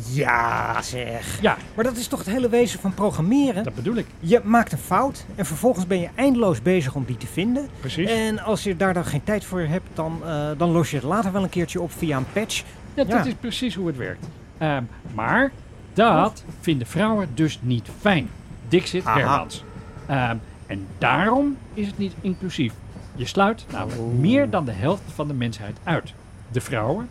Ja, 0.06 0.82
zeg. 0.82 1.42
Ja, 1.42 1.58
Maar 1.76 1.84
dat 1.84 1.98
is 1.98 2.08
toch 2.08 2.20
het 2.20 2.28
hele 2.28 2.50
wezen 2.50 2.80
van 2.80 2.94
programmeren? 2.94 3.64
dat 3.64 3.76
bedoel 3.76 3.96
ik. 3.96 4.06
Je 4.20 4.42
maakt 4.44 4.72
een 4.72 4.78
fout 4.78 5.26
en 5.36 5.46
vervolgens 5.46 5.88
ben 5.88 6.00
je 6.00 6.10
eindeloos 6.16 6.62
bezig 6.62 6.96
om 6.96 7.04
die 7.06 7.18
te 7.18 7.28
vinden. 7.28 7.68
Precies. 7.80 8.10
En 8.10 8.40
als 8.40 8.64
je 8.64 8.76
daar 8.76 8.94
dan 8.94 9.06
geen 9.06 9.24
tijd 9.24 9.46
voor 9.46 9.60
hebt, 9.62 9.88
dan, 9.94 10.22
eh, 10.26 10.50
dan 10.58 10.70
los 10.72 10.90
je 10.90 10.96
het 10.96 11.06
later 11.06 11.32
wel 11.32 11.44
een 11.44 11.50
keertje 11.50 11.82
op 11.82 11.92
via 11.92 12.18
een 12.18 12.32
patch. 12.34 12.64
Ja, 12.94 13.04
dat 13.04 13.26
is 13.26 13.34
precies 13.34 13.76
hoe 13.76 13.88
het 13.88 13.98
werkt. 13.98 14.26
Ehm, 14.58 14.84
maar 15.14 15.52
dat 15.94 16.44
vinden 16.60 16.88
vrouwen 16.88 17.30
dus 17.34 17.60
niet 17.62 17.90
fijn. 18.00 18.30
Dixit. 18.68 19.04
Hermans. 19.04 19.64
Ehm, 20.06 20.38
en 20.68 20.88
daarom 20.98 21.58
is 21.74 21.88
het 21.88 21.98
niet 21.98 22.14
inclusief. 22.22 22.74
Je 23.16 23.26
sluit 23.26 23.66
namelijk 23.72 24.02
meer 24.02 24.50
dan 24.50 24.66
de 24.66 24.72
helft 24.72 25.02
van 25.16 25.28
de 25.28 25.34
mensheid 25.34 25.78
uit. 25.84 26.14
De 26.52 26.62
vrouwen, 26.62 27.10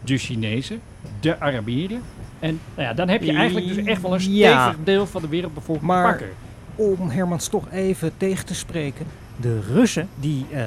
de 0.00 0.18
Chinezen, 0.18 0.80
de 1.20 1.40
Arabieren. 1.40 2.02
En 2.42 2.60
nou 2.74 2.88
ja, 2.88 2.94
dan 2.94 3.08
heb 3.08 3.22
je 3.22 3.32
eigenlijk 3.32 3.66
dus 3.74 3.84
echt 3.84 4.02
wel 4.02 4.14
een 4.14 4.20
stevig 4.20 4.38
Ja. 4.40 4.74
deel 4.84 5.06
van 5.06 5.22
de 5.22 5.28
wereldbevolking 5.28 5.86
Maar 5.86 6.08
pakken. 6.08 6.28
om 6.74 7.08
Hermans 7.10 7.48
toch 7.48 7.70
even 7.70 8.12
tegen 8.16 8.46
te 8.46 8.54
spreken. 8.54 9.06
De 9.36 9.60
Russen 9.60 10.08
die 10.20 10.46
eh, 10.52 10.62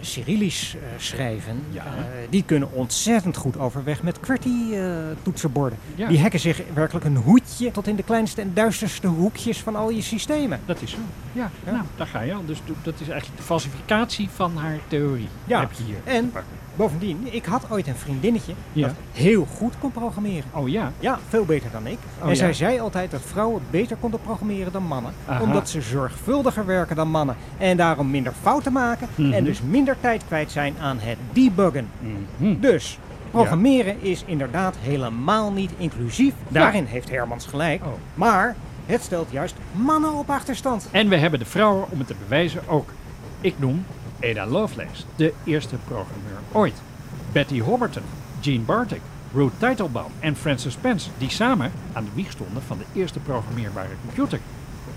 Cyrillisch 0.00 0.74
eh, 0.74 0.80
schrijven, 0.98 1.62
Ja. 1.70 1.82
eh, 1.84 1.90
die 2.30 2.42
kunnen 2.46 2.72
ontzettend 2.72 3.36
goed 3.36 3.58
overweg 3.58 4.02
met 4.02 4.20
QWERTY-toetsenborden. 4.20 5.78
Ja. 5.94 6.08
Die 6.08 6.20
hacken 6.20 6.40
zich 6.40 6.60
werkelijk 6.74 7.04
een 7.06 7.16
hoedje 7.16 7.70
tot 7.70 7.86
in 7.86 7.96
de 7.96 8.02
kleinste 8.02 8.40
en 8.40 8.50
duisterste 8.54 9.06
hoekjes 9.06 9.58
van 9.60 9.76
al 9.76 9.90
je 9.90 10.02
systemen. 10.02 10.60
Dat 10.66 10.82
is 10.82 10.90
zo. 10.90 10.96
Ja, 11.32 11.50
nou, 11.64 11.82
daar 11.96 12.06
ga 12.06 12.20
je 12.20 12.34
al. 12.34 12.42
Dus 12.46 12.58
dat 12.82 12.94
is 13.00 13.08
eigenlijk 13.08 13.38
de 13.40 13.46
falsificatie 13.46 14.28
van 14.34 14.56
haar 14.56 14.78
theorie. 14.88 15.28
Ja. 15.44 15.60
Heb 15.60 15.72
je 15.72 15.82
hier. 15.84 15.98
En. 16.04 16.32
Bovendien, 16.76 17.26
ik 17.30 17.44
had 17.44 17.66
ooit 17.70 17.86
een 17.86 17.96
vriendinnetje 17.96 18.52
Ja. 18.72 18.86
dat 18.86 18.96
heel 19.12 19.46
goed 19.56 19.74
kon 19.78 19.92
programmeren. 19.92 20.44
Oh 20.52 20.68
ja. 20.68 20.92
Ja, 21.00 21.18
veel 21.28 21.44
beter 21.44 21.70
dan 21.70 21.86
ik. 21.86 21.98
Oh, 22.22 22.28
en 22.28 22.36
zij 22.36 22.52
zei 22.52 22.80
altijd 22.80 23.10
dat 23.10 23.20
vrouwen 23.24 23.62
beter 23.70 23.96
konden 23.96 24.20
programmeren 24.20 24.72
dan 24.72 24.82
mannen. 24.82 25.12
Aha. 25.26 25.42
Omdat 25.42 25.68
ze 25.68 25.80
zorgvuldiger 25.80 26.66
werken 26.66 26.96
dan 26.96 27.08
mannen. 27.08 27.36
En 27.58 27.76
daarom 27.76 28.10
minder 28.10 28.32
fouten 28.42 28.72
maken. 28.72 29.08
Mhm. 29.14 29.32
En 29.32 29.44
dus 29.44 29.60
minder 29.62 29.96
tijd 30.00 30.22
kwijt 30.26 30.50
zijn 30.50 30.74
aan 30.80 30.98
het 31.00 31.18
debuggen. 31.32 31.88
Mhm. 32.38 32.60
Dus, 32.60 32.98
Programmeren 33.30 34.02
is 34.02 34.22
inderdaad 34.26 34.76
helemaal 34.80 35.52
niet 35.52 35.70
inclusief. 35.76 36.34
Daarin 36.48 36.84
heeft 36.84 37.10
Hermans 37.10 37.46
gelijk. 37.46 37.84
Oh. 37.84 37.92
Maar 38.14 38.56
het 38.86 39.02
stelt 39.02 39.30
juist 39.30 39.54
mannen 39.72 40.12
op 40.12 40.30
achterstand. 40.30 40.88
En 40.90 41.08
we 41.08 41.16
hebben 41.16 41.38
de 41.38 41.44
vrouwen 41.44 41.84
om 41.90 41.98
het 41.98 42.06
te 42.06 42.14
bewijzen 42.22 42.60
ook. 42.68 42.88
Ik 43.40 43.54
noem 43.58 43.84
Ada 44.24 44.46
Lovelace, 44.46 45.04
de 45.16 45.32
eerste 45.44 45.76
programmeur 45.76 46.40
ooit. 46.52 46.82
Betty 47.32 47.60
Hobberton, 47.60 48.02
Gene 48.40 48.64
Bartik, 48.64 49.00
Ruth 49.34 49.52
Teitelbaum 49.58 50.10
en 50.20 50.36
Francis 50.36 50.72
Spence, 50.72 51.10
die 51.18 51.30
samen 51.30 51.72
aan 51.92 52.04
de 52.04 52.10
wieg 52.14 52.30
stonden 52.30 52.62
van 52.62 52.78
de 52.78 53.00
eerste 53.00 53.18
programmeerbare 53.18 53.94
computer. 54.04 54.40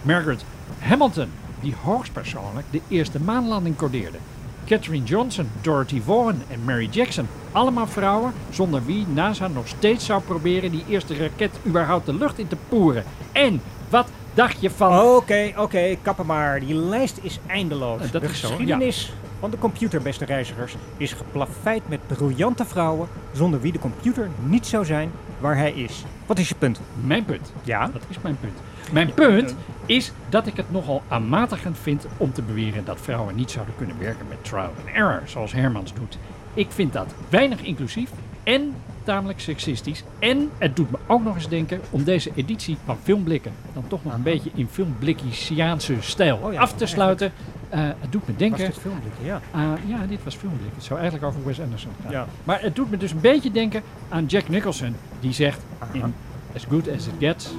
Margaret 0.02 0.46
Hamilton, 0.80 1.30
die 1.62 1.76
hoogstpersoonlijk 1.84 2.66
de 2.72 2.82
eerste 2.88 3.20
maanlanding 3.20 3.76
codeerde. 3.76 4.18
Catherine 4.66 5.06
Johnson, 5.06 5.50
Dorothy 5.62 6.02
Vaughan 6.02 6.42
en 6.48 6.64
Mary 6.64 6.88
Jackson. 6.92 7.28
Allemaal 7.52 7.88
vrouwen 7.88 8.34
zonder 8.50 8.86
wie 8.86 9.08
NASA 9.08 9.48
nog 9.48 9.68
steeds 9.68 10.06
zou 10.06 10.22
proberen 10.22 10.72
die 10.72 10.84
eerste 10.88 11.18
raket 11.18 11.52
überhaupt 11.66 12.06
de 12.06 12.14
lucht 12.14 12.40
in 12.40 12.48
te 12.48 12.58
poeren. 12.70 13.04
En 13.32 13.62
wat 13.90 14.10
dacht 14.38 14.62
je 14.62 14.70
van... 14.70 15.00
Oké, 15.00 15.54
oké, 15.56 15.98
kappen 16.02 16.26
maar. 16.26 16.60
Die 16.60 16.76
lijst 16.76 17.20
is 17.22 17.40
eindeloos. 17.48 18.02
Eh, 18.02 18.12
dat 18.12 18.22
de 18.22 18.28
is 18.28 18.40
zo, 18.40 18.48
geschiedenis 18.48 19.14
van 19.40 19.50
de 19.52 19.58
computer, 19.58 20.02
beste 20.02 20.26
reizigers, 20.26 20.76
is 20.98 21.14
geplaveid 21.14 21.88
met 21.88 22.08
briljante 22.08 22.66
vrouwen 22.66 23.08
zonder 23.34 23.62
wie 23.62 23.72
de 23.72 23.80
computer 23.80 24.30
niet 24.46 24.68
zou 24.68 24.86
zijn 24.86 25.12
waar 25.40 25.58
hij 25.58 25.72
is. 25.72 26.04
Wat 26.26 26.40
is 26.40 26.50
je 26.50 26.56
punt? 26.56 26.82
Mijn 27.02 27.26
punt. 27.26 27.54
Ja? 27.64 27.88
Dat 27.88 28.02
is 28.08 28.18
mijn 28.22 28.38
punt. 28.40 28.60
Mijn 28.92 29.14
punt 29.14 29.56
is 29.86 30.12
dat 30.30 30.48
ik 30.48 30.58
het 30.58 30.72
nogal 30.72 31.02
aanmatigend 31.08 31.78
vind 31.82 32.06
om 32.18 32.34
te 32.34 32.42
beweren 32.42 32.86
dat 32.86 32.98
vrouwen 33.02 33.36
niet 33.36 33.52
zouden 33.52 33.76
kunnen 33.78 34.00
werken 34.00 34.26
met 34.30 34.44
trial 34.44 34.74
and 34.80 34.88
error, 34.94 35.22
zoals 35.26 35.52
Hermans 35.52 35.94
doet. 35.94 36.18
Ik 36.54 36.68
vind 36.70 36.94
dat 36.94 37.14
weinig 37.30 37.62
inclusief 37.62 38.10
en 38.44 38.76
tamelijk 39.08 39.40
seksistisch. 39.40 40.04
En 40.20 40.50
het 40.58 40.76
doet 40.76 40.92
me 40.92 40.98
ook 41.08 41.24
nog 41.24 41.36
eens 41.36 41.50
denken 41.50 41.82
om 41.90 42.04
deze 42.04 42.32
editie 42.36 42.78
van 42.86 42.98
Filmblikken 43.04 43.52
dan 43.74 43.84
toch 43.88 44.04
nog 44.04 44.14
een 44.14 44.24
beetje 44.24 44.50
in 44.54 44.68
filmblikkiaanse 44.68 45.96
stijl 46.00 46.38
Oh 46.38 46.54
ja, 46.54 46.62
af 46.62 46.74
te 46.74 46.86
sluiten. 46.86 47.32
Eh, 47.70 47.80
het 48.00 48.12
doet 48.12 48.28
me 48.28 48.36
denken... 48.36 48.66
Was 48.66 48.68
dit 48.68 48.82
filmblikken? 48.82 49.26
Ja. 49.26 49.42
Ah, 49.52 49.74
ja, 49.86 50.06
dit 50.06 50.24
was 50.24 50.36
filmblik. 50.36 50.72
Het 50.76 50.84
zou 50.84 51.00
eigenlijk 51.00 51.30
over 51.30 51.46
Wes 51.46 51.62
Anderson 51.62 51.92
gaan. 52.04 52.12
Ja. 52.12 52.28
Maar 52.44 52.62
het 52.62 52.76
doet 52.76 52.90
me 52.90 52.98
dus 52.98 53.12
een 53.12 53.20
beetje 53.20 53.52
denken 53.52 53.82
aan 54.10 54.26
Jack 54.26 54.50
Nicholson. 54.50 54.96
Die 55.20 55.34
zegt 55.34 55.62
in 55.92 56.14
As 56.56 56.66
Good 56.70 56.90
As 56.90 57.08
It 57.08 57.14
Gets... 57.20 57.50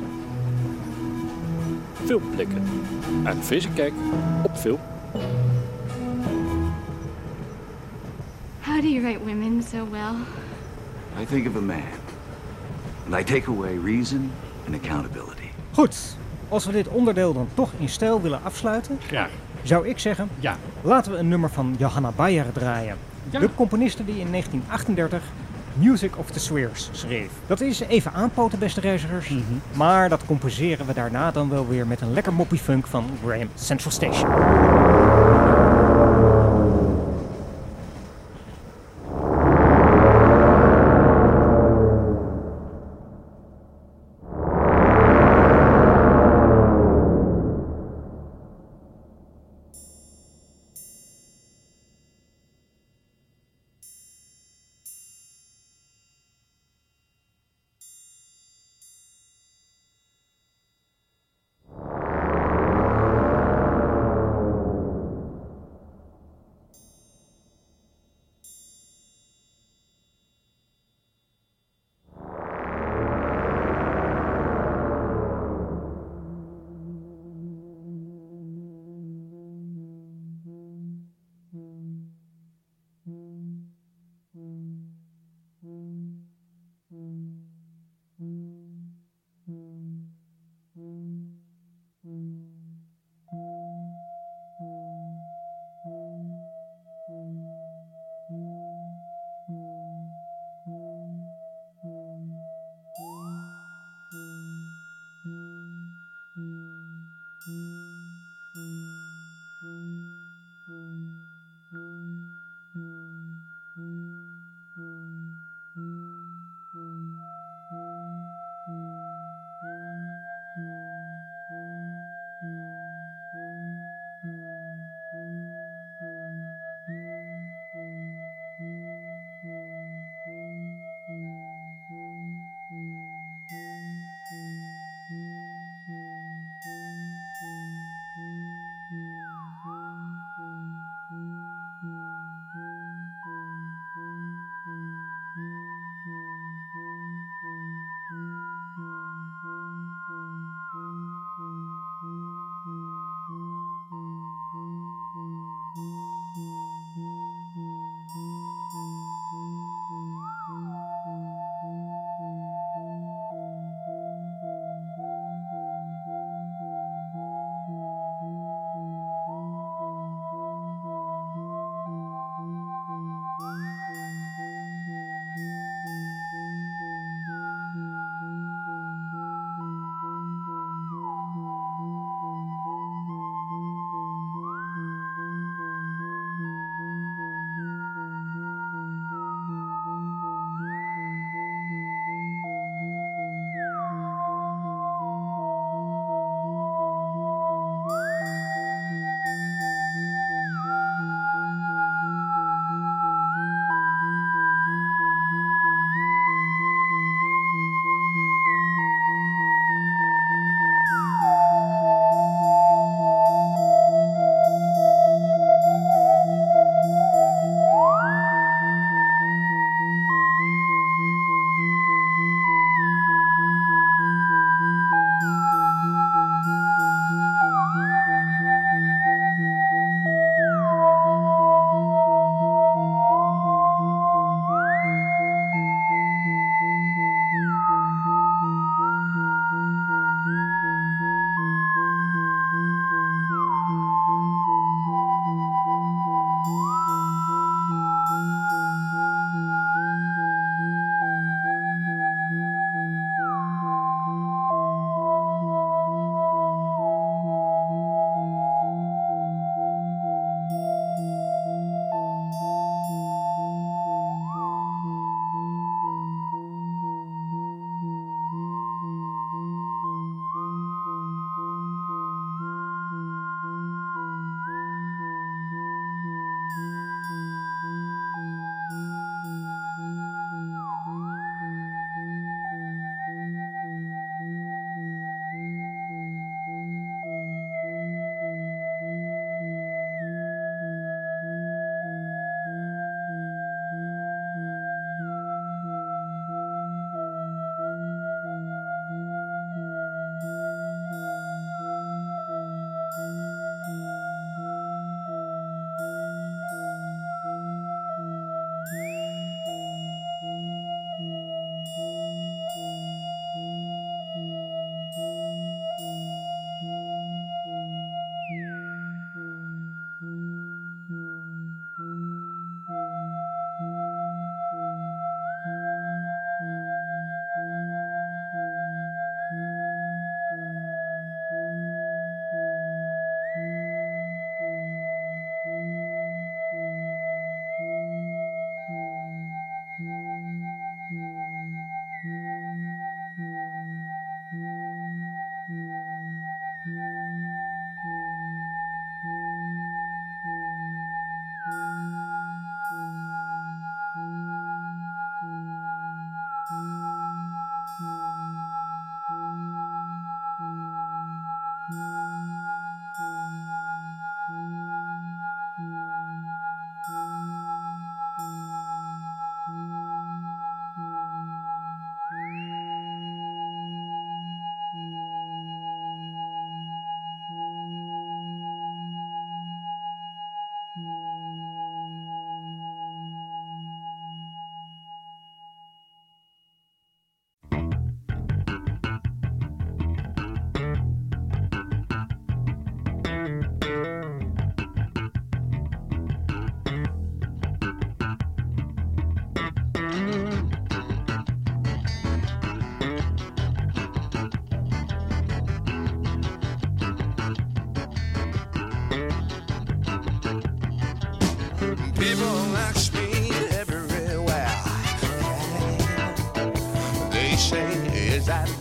Filmblikken. 2.05 2.63
Een 3.25 3.43
frisse 3.43 3.69
kijk 3.69 3.93
op 4.43 4.57
film. 4.57 4.79
How 8.61 8.81
do 8.81 8.89
you 8.89 9.03
write 9.03 9.19
women 9.25 9.63
so 9.63 9.87
well? 9.91 10.15
I 11.21 11.25
think 11.27 11.47
of 11.49 11.57
a 11.57 11.61
man, 11.61 11.83
and 13.07 13.21
I 13.21 13.25
take 13.25 13.49
away 13.51 13.79
reason 13.85 14.31
and 14.67 14.75
accountability. 14.75 15.51
Goed, 15.73 15.97
als 16.49 16.67
we 16.67 16.73
dit 16.73 16.89
onderdeel 16.89 17.33
dan 17.33 17.49
toch 17.55 17.71
in 17.79 17.89
stijl 17.89 18.21
willen 18.23 18.41
afsluiten, 18.43 18.99
Graag. 19.07 19.31
zou 19.63 19.89
ik 19.89 19.99
zeggen, 19.99 20.29
Ja. 20.39 20.57
laten 20.83 21.13
we 21.13 21.19
een 21.19 21.29
nummer 21.29 21.51
van 21.51 21.75
Johanna 21.79 22.11
Bayer 22.17 22.53
draaien. 22.53 22.97
Ja. 23.31 23.39
De 23.39 23.49
componiste 23.55 24.05
die 24.05 24.19
in 24.21 24.31
1938 24.31 25.23
Music 25.75 26.17
of 26.19 26.31
the 26.31 26.41
Spheres 26.41 26.89
schreef. 26.93 27.31
Dat 27.47 27.61
is 27.61 27.81
even 27.81 28.13
aanpoten, 28.13 28.59
beste 28.59 28.81
reizigers. 28.81 29.29
Mhm. 29.29 29.43
Maar 29.73 30.09
dat 30.09 30.25
compenseren 30.27 30.87
we 30.87 30.93
daarna 30.95 31.31
dan 31.31 31.49
wel 31.49 31.69
weer 31.69 31.87
met 31.87 32.01
een 32.01 32.13
lekker 32.13 32.33
moppie 32.33 32.59
funk 32.59 32.87
van 32.87 33.05
Graham 33.25 33.49
Central 33.55 33.93
Station. 33.93 34.29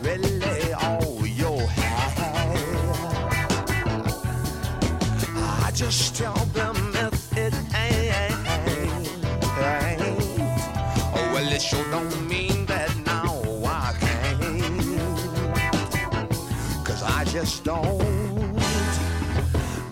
Really 0.01 0.73
all 0.73 1.25
you 1.25 1.57
have? 1.67 2.17
I 5.65 5.71
just 5.73 6.15
tell 6.15 6.36
them 6.53 6.75
if 6.95 7.38
it 7.38 7.53
ain't. 7.75 8.34
Oh, 11.15 11.32
well, 11.34 11.51
it 11.51 11.61
sure 11.61 11.84
don't 11.91 12.28
mean 12.28 12.65
that 12.67 12.95
now 13.05 13.43
I 13.65 13.93
can't. 13.99 14.41
Cause 16.86 17.03
I 17.03 17.23
just 17.25 17.63
don't 17.63 17.97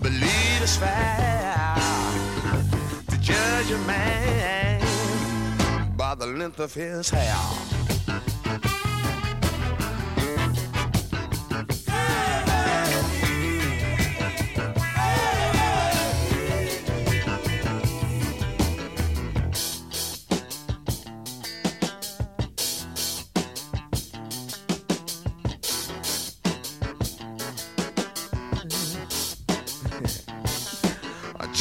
believe 0.02 0.62
it's 0.62 0.76
fair 0.76 1.76
to 3.10 3.18
judge 3.18 3.70
a 3.70 3.78
man 3.86 4.82
by 5.96 6.14
the 6.14 6.26
length 6.26 6.60
of 6.60 6.74
his 6.74 7.10
hair. 7.10 7.75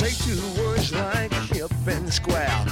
Take 0.05 0.17
two 0.19 0.61
words 0.61 0.93
like 0.93 1.33
hip 1.51 1.71
and 1.87 2.13
square. 2.13 2.65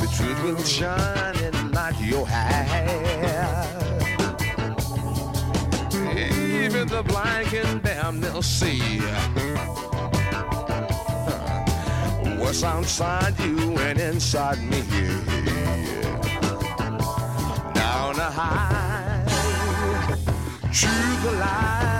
The 0.00 0.08
truth 0.16 0.42
will 0.44 0.62
shine 0.62 1.36
and 1.36 1.72
not 1.72 2.00
your 2.00 2.24
hair. 2.26 3.66
Even 6.62 6.86
the 6.86 7.02
blind 7.02 7.48
can 7.48 7.80
damn 7.80 8.20
they'll 8.20 8.42
see 8.42 9.00
what's 12.38 12.62
outside 12.62 13.36
you 13.40 13.76
and 13.78 13.98
inside 13.98 14.60
me. 14.62 14.82
Down 17.74 18.14
the 18.14 18.30
high, 18.38 19.24
through 20.72 21.30
the 21.30 21.93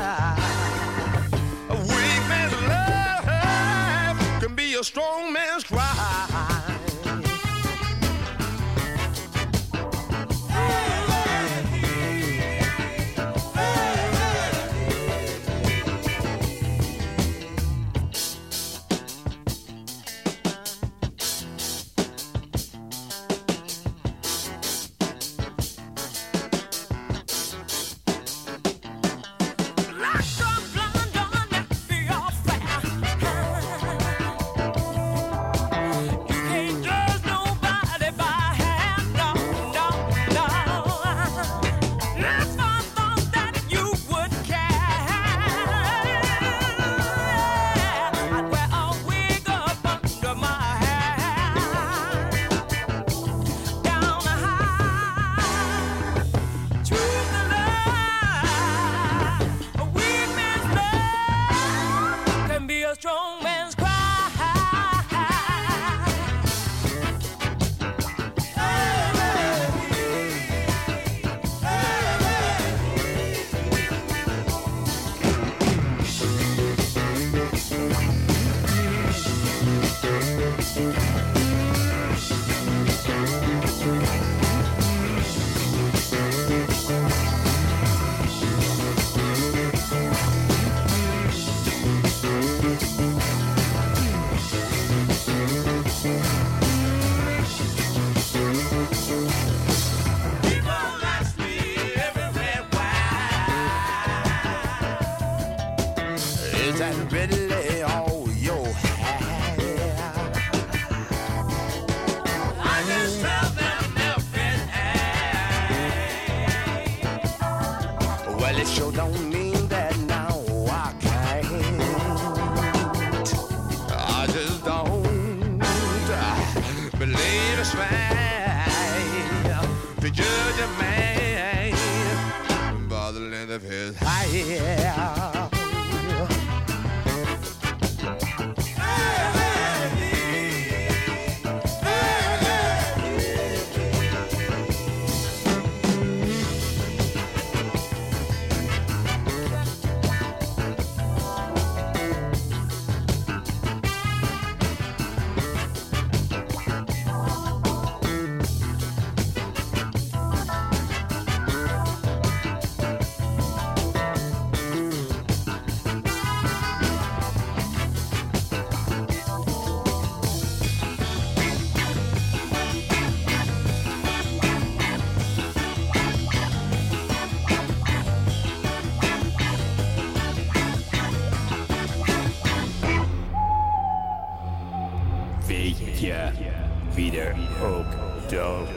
wie 186.94 187.20
er 187.20 187.36
ook 187.62 187.86
dood 188.28 188.68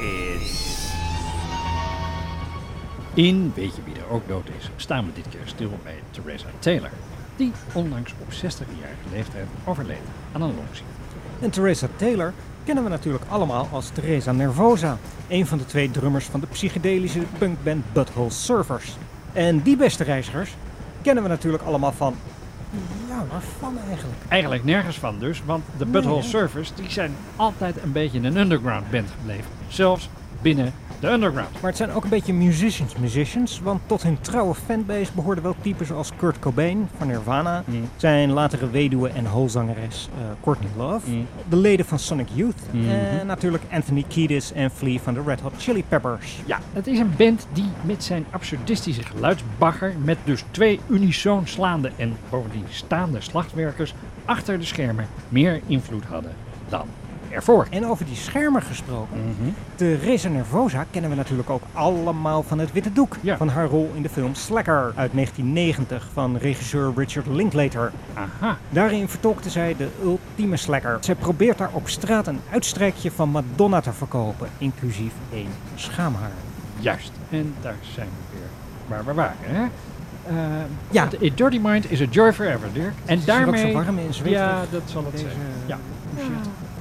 is? 0.00 0.86
In 3.14 3.52
Weet 3.54 3.76
je 3.76 3.82
wie 3.84 3.94
er 3.94 4.10
ook 4.10 4.28
dood 4.28 4.48
is 4.58 4.70
staan 4.76 5.06
we 5.06 5.12
dit 5.14 5.28
keer 5.28 5.40
stil 5.44 5.70
bij 5.82 5.98
Theresa 6.10 6.46
Taylor, 6.58 6.90
die 7.36 7.52
onlangs 7.72 8.14
op 8.20 8.32
60-jarige 8.32 9.08
leeftijd 9.12 9.46
overleed 9.64 9.98
aan 10.32 10.42
een 10.42 10.54
longziekte. 10.54 10.92
En 11.40 11.50
Theresa 11.50 11.88
Taylor 11.96 12.32
kennen 12.64 12.84
we 12.84 12.90
natuurlijk 12.90 13.24
allemaal 13.28 13.68
als 13.72 13.88
Theresa 13.88 14.32
Nervosa, 14.32 14.98
een 15.28 15.46
van 15.46 15.58
de 15.58 15.66
twee 15.66 15.90
drummers 15.90 16.24
van 16.24 16.40
de 16.40 16.46
psychedelische 16.46 17.22
punkband 17.38 17.92
Butthole 17.92 18.30
Surfers. 18.30 18.96
En 19.32 19.62
die 19.62 19.76
beste 19.76 20.04
reizigers 20.04 20.54
kennen 21.02 21.22
we 21.22 21.28
natuurlijk 21.28 21.62
allemaal 21.62 21.92
van, 21.92 22.14
ja, 23.18 23.26
waarvan 23.30 23.78
eigenlijk? 23.88 24.18
Eigenlijk 24.28 24.64
nergens 24.64 24.96
van 24.96 25.18
dus, 25.18 25.42
want 25.44 25.64
de 25.78 25.86
Butthole? 25.86 26.22
Surfers 26.22 26.72
die 26.74 26.90
zijn 26.90 27.14
altijd 27.36 27.82
een 27.82 27.92
beetje 27.92 28.18
een 28.18 28.36
underground 28.36 28.90
band 28.90 29.08
gebleven. 29.18 29.50
Zelfs 29.68 30.08
binnen 30.42 30.72
de 31.00 31.08
underground. 31.10 31.52
Maar 31.52 31.70
het 31.70 31.76
zijn 31.76 31.90
ook 31.92 32.02
een 32.04 32.08
beetje 32.10 32.32
musicians 32.32 32.96
musicians, 32.96 33.60
want 33.60 33.80
tot 33.86 34.02
hun 34.02 34.20
trouwe 34.20 34.54
fanbase 34.54 35.10
behoorden 35.14 35.44
wel 35.44 35.54
typen 35.60 35.86
zoals 35.86 36.12
Kurt 36.16 36.38
Cobain 36.38 36.88
van 36.98 37.06
Nirvana, 37.06 37.62
Mm. 37.66 37.88
zijn 37.96 38.30
latere 38.32 38.70
weduwe 38.70 39.08
en 39.08 39.26
holzangeres 39.26 40.08
eh, 40.18 40.24
Courtney 40.42 40.70
Love, 40.76 41.10
de 41.48 41.56
leden 41.56 41.86
van 41.86 41.98
Sonic 41.98 42.28
Youth 42.34 42.60
Mhm. 42.72 42.88
en 42.88 43.26
natuurlijk 43.26 43.64
Anthony 43.72 44.04
Kiedis 44.08 44.52
en 44.52 44.70
Flea 44.70 44.98
van 44.98 45.14
de 45.14 45.22
Red 45.26 45.40
Hot 45.40 45.52
Chili 45.58 45.84
Peppers. 45.88 46.38
Ja, 46.46 46.58
het 46.72 46.86
is 46.86 46.98
een 46.98 47.12
band 47.16 47.46
die 47.52 47.68
met 47.82 48.04
zijn 48.04 48.26
absurdistische 48.30 49.02
geluidsbagger, 49.02 49.94
met 50.04 50.18
dus 50.24 50.44
twee 50.50 50.80
unisoon 50.88 51.46
slaande 51.46 51.90
en 51.96 52.16
bovendien 52.30 52.64
staande 52.68 53.20
slagwerkers 53.20 53.94
achter 54.24 54.58
de 54.58 54.64
schermen 54.64 55.06
meer 55.28 55.60
invloed 55.66 56.04
hadden 56.04 56.32
dan 56.68 56.86
ervoor. 57.30 57.66
En 57.70 57.86
over 57.86 58.04
die 58.04 58.16
schermen 58.16 58.62
gesproken, 58.62 59.34
de 59.76 59.94
Reza 59.94 60.28
Nervosa 60.28 60.84
kennen 60.90 61.10
we 61.10 61.16
natuurlijk 61.16 61.50
ook 61.50 61.62
allemaal 61.72 62.42
van 62.42 62.58
het 62.58 62.72
witte 62.72 62.92
doek. 62.92 63.16
Van 63.36 63.48
haar 63.48 63.66
rol 63.66 63.90
in 63.94 64.02
de 64.02 64.08
film 64.08 64.34
Slacker 64.34 64.92
uit 64.94 65.12
1990 65.12 66.08
van 66.12 66.36
regisseur 66.36 66.92
Richard 66.96 67.26
Linklater. 67.26 67.92
Aha. 68.14 68.56
Daarin 68.68 69.08
vertolkte 69.08 69.50
zij 69.50 69.76
de 69.76 69.88
ultieme 70.02 70.56
slacker. 70.56 70.96
Zij 71.00 71.14
probeert 71.14 71.58
daar 71.58 71.70
op 71.72 71.88
straat 71.88 72.26
een 72.26 72.40
uitstrijkje 72.50 73.10
van 73.10 73.28
Madonna 73.28 73.80
te 73.80 73.92
verkopen, 73.92 74.48
inclusief 74.58 75.12
één 75.32 75.50
schaamhaar. 75.74 76.30
Juist, 76.80 77.12
en 77.30 77.54
daar 77.60 77.76
zijn 77.94 78.08
we 78.08 78.36
weer 78.38 78.48
waar 78.88 79.04
we 79.04 79.12
waren. 79.14 79.36
Hè? 79.40 79.62
Eh, 80.28 80.34
Ja. 80.90 81.02
A 81.02 81.08
Dirty 81.34 81.58
Mind 81.62 81.90
is 81.90 82.00
a 82.00 82.04
joy 82.10 82.32
forever, 82.32 82.68
Dirk. 82.72 82.92
En 83.04 83.20
daarmee... 83.24 83.66
zo 83.66 83.72
warm 83.72 83.98
en 83.98 84.30
Ja, 84.30 84.60
dat 84.70 84.82
zal 84.84 85.02
het 85.04 85.12
deze 85.12 85.24
zijn. 85.24 85.36
Ja. 85.66 85.78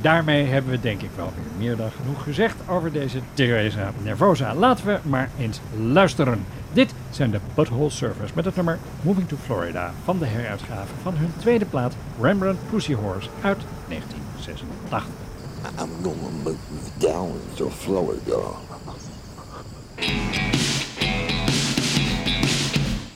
Daarmee 0.02 0.46
hebben 0.46 0.72
we 0.72 0.80
denk 0.80 1.02
ik 1.02 1.10
wel 1.16 1.32
weer 1.36 1.68
meer 1.68 1.76
dan 1.76 1.92
genoeg 1.92 2.24
gezegd 2.24 2.56
over 2.70 2.92
deze 2.92 3.20
Teresa 3.34 3.92
Nervosa. 4.04 4.56
Laten 4.56 4.86
we 4.86 5.00
maar 5.04 5.30
eens 5.40 5.60
luisteren. 5.78 6.46
Dit 6.74 6.94
zijn 7.10 7.32
de 7.32 7.40
Butthole 7.56 7.90
Surfers 7.90 8.34
met 8.34 8.46
het 8.46 8.56
nummer 8.56 8.80
Moving 9.02 9.28
to 9.28 9.36
Florida 9.36 9.94
van 10.04 10.20
de 10.20 10.26
heruitgave 10.26 10.94
van 11.02 11.16
hun 11.16 11.32
tweede 11.38 11.66
plaat 11.66 11.96
Rembrandt 12.22 12.60
Pussy 12.70 12.94
Horse 12.94 13.30
uit 13.42 13.60
1986. 13.88 15.06
I'm 15.80 16.04
gonna 16.04 16.30
move 16.44 17.00
down 17.00 17.40
to 17.56 17.70
Florida. 17.70 18.56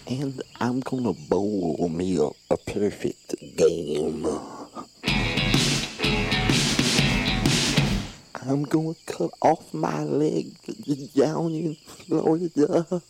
And 0.07 0.43
I'm 0.59 0.81
gonna 0.83 1.13
bowl 1.29 1.89
me 1.89 2.19
a, 2.49 2.55
perfect 2.57 3.35
game. 3.55 4.60
I'm 8.51 8.63
gonna 8.63 8.95
cut 9.05 9.31
off 9.41 9.73
my 9.73 10.03
leg 10.03 10.53
down 11.15 11.53
in 11.53 11.75
Florida. 11.85 13.01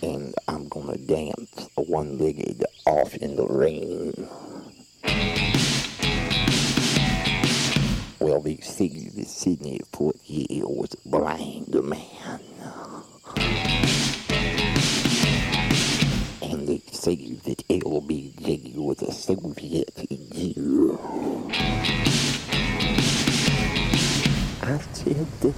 And 0.00 0.32
I'm 0.46 0.68
gonna 0.68 0.96
dance 0.96 1.68
one-legged 1.74 2.64
off 2.86 3.16
in 3.16 3.34
the 3.34 3.48
rain. 3.48 4.28
Well, 8.20 8.40
they 8.42 8.58
say 8.58 9.10
that 9.16 9.26
Sidney 9.26 9.80
Poitier 9.90 10.70
was 10.70 10.94
a 10.94 11.08
blind 11.08 11.74
man. 11.82 12.40
And 16.42 16.68
they 16.68 16.80
say 16.92 17.16
that 17.16 17.66
LBJ 17.68 18.76
was 18.76 19.02
a 19.02 19.10
Soviet 19.10 20.06
Jew. 20.32 21.00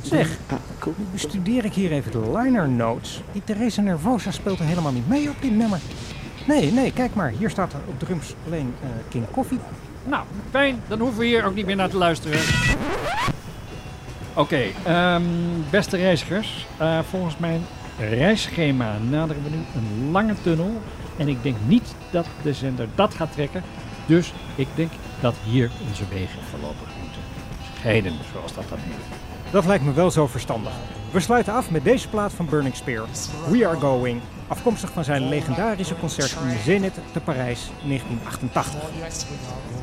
Zeg, 0.02 0.28
bestudeer 1.12 1.64
ik 1.64 1.72
hier 1.72 1.92
even 1.92 2.10
de 2.12 2.30
liner 2.38 2.68
notes. 2.68 3.22
Die 3.32 3.42
Teresa 3.44 3.80
Nervosa 3.82 4.30
speelt 4.30 4.58
er 4.58 4.64
helemaal 4.64 4.92
niet 4.92 5.08
mee 5.08 5.28
op 5.28 5.36
dit 5.40 5.50
nummer. 5.56 5.78
Nee, 6.46 6.72
nee, 6.72 6.92
kijk 6.92 7.14
maar. 7.14 7.32
Hier 7.38 7.50
staat 7.50 7.74
op 7.86 7.98
drums 7.98 8.34
alleen 8.46 8.74
eh, 8.82 8.88
King 9.08 9.24
Coffee. 9.30 9.58
Nou, 10.04 10.24
fijn. 10.50 10.80
Dan 10.88 10.98
hoeven 10.98 11.18
we 11.18 11.26
hier 11.26 11.44
ook 11.44 11.54
niet 11.54 11.66
meer 11.66 11.76
naar 11.76 11.88
te 11.88 11.96
luisteren. 11.96 12.38
Oké, 14.34 14.62
ehm, 14.84 15.22
beste 15.70 15.96
reizigers. 15.96 16.66
eh, 16.76 16.98
volgens 17.10 17.36
mijn 17.38 17.60
reisschema 17.98 18.98
naderen 19.10 19.42
we 19.42 19.50
nu 19.50 19.56
een 19.74 20.10
lange 20.10 20.34
tunnel. 20.42 20.80
En 21.16 21.28
ik 21.28 21.42
denk 21.42 21.56
niet 21.66 21.94
dat 22.10 22.26
de 22.42 22.52
zender 22.52 22.88
dat 22.94 23.14
gaat 23.14 23.32
trekken. 23.32 23.62
Dus 24.06 24.32
ik 24.54 24.68
denk 24.74 24.90
dat 25.20 25.34
hier 25.44 25.70
onze 25.88 26.04
wegen 26.08 26.38
voorlopig 26.50 26.88
scheiden, 27.86 28.18
zoals 28.32 28.54
dat 28.54 28.64
dan 28.68 28.78
heet. 28.78 29.52
Dat 29.52 29.66
lijkt 29.66 29.84
me 29.84 29.92
wel 29.92 30.10
zo 30.10 30.26
verstandig. 30.26 30.72
We 31.10 31.20
sluiten 31.20 31.52
af 31.52 31.70
met 31.70 31.84
deze 31.84 32.08
plaat 32.08 32.32
van 32.32 32.46
Burning 32.46 32.76
Spear, 32.76 33.06
We 33.50 33.66
Are 33.66 33.78
Going. 33.78 34.20
Afkomstig 34.48 34.90
van 34.90 35.04
zijn 35.04 35.28
legendarische 35.28 35.96
concert 35.98 36.36
in 36.48 36.58
Zenit 36.64 36.94
te 37.12 37.20
Parijs 37.20 37.70
1988. 37.82 39.75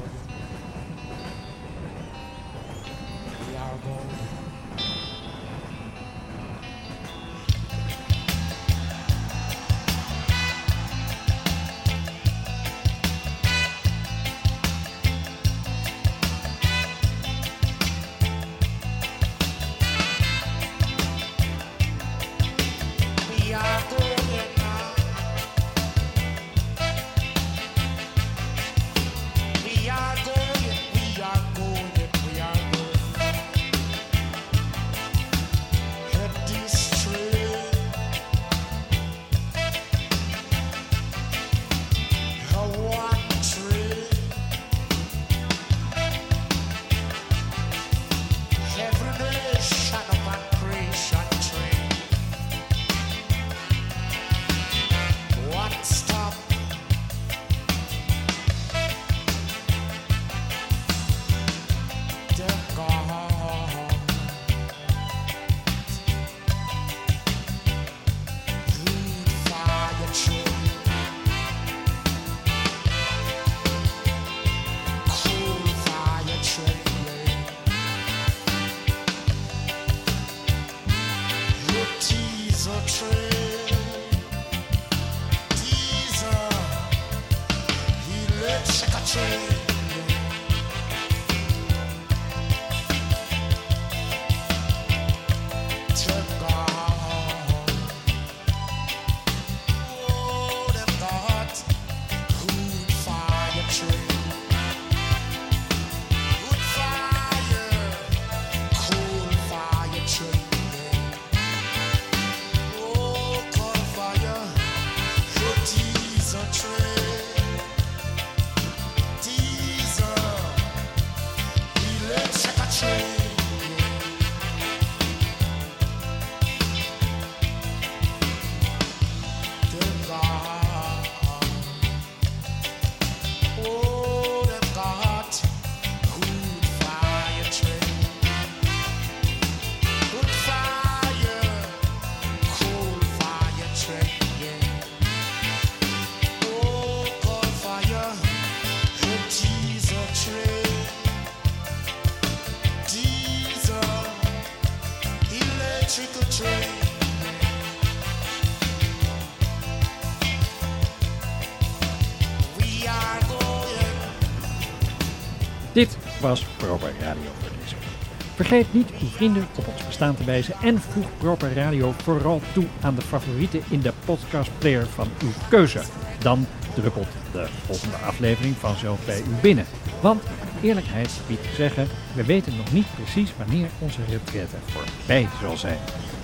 Vergeet 168.35 168.73
niet 168.73 168.89
uw 169.01 169.07
vrienden 169.07 169.47
op 169.55 169.67
ons 169.67 169.85
bestaan 169.85 170.15
te 170.15 170.23
wijzen 170.23 170.55
en 170.61 170.81
voeg 170.81 171.05
Proper 171.17 171.53
Radio 171.53 171.93
vooral 172.03 172.41
toe 172.53 172.65
aan 172.81 172.95
de 172.95 173.01
favorieten 173.01 173.63
in 173.69 173.81
de 173.81 173.93
podcastplayer 174.05 174.85
van 174.87 175.07
uw 175.21 175.31
keuze. 175.49 175.81
Dan 176.19 176.45
druppelt 176.75 177.07
de 177.31 177.47
volgende 177.65 177.95
aflevering 177.95 178.55
vanzelf 178.55 179.05
bij 179.05 179.19
u 179.19 179.41
binnen. 179.41 179.65
Want 180.01 180.23
eerlijkheid 180.61 181.11
biedt 181.27 181.43
te 181.43 181.55
zeggen, 181.55 181.87
we 182.15 182.23
weten 182.23 182.57
nog 182.57 182.71
niet 182.71 182.95
precies 182.95 183.33
wanneer 183.37 183.67
onze 183.79 183.99
retraite 184.09 184.55
voorbij 184.65 185.27
zal 185.41 185.57
zijn. 185.57 185.77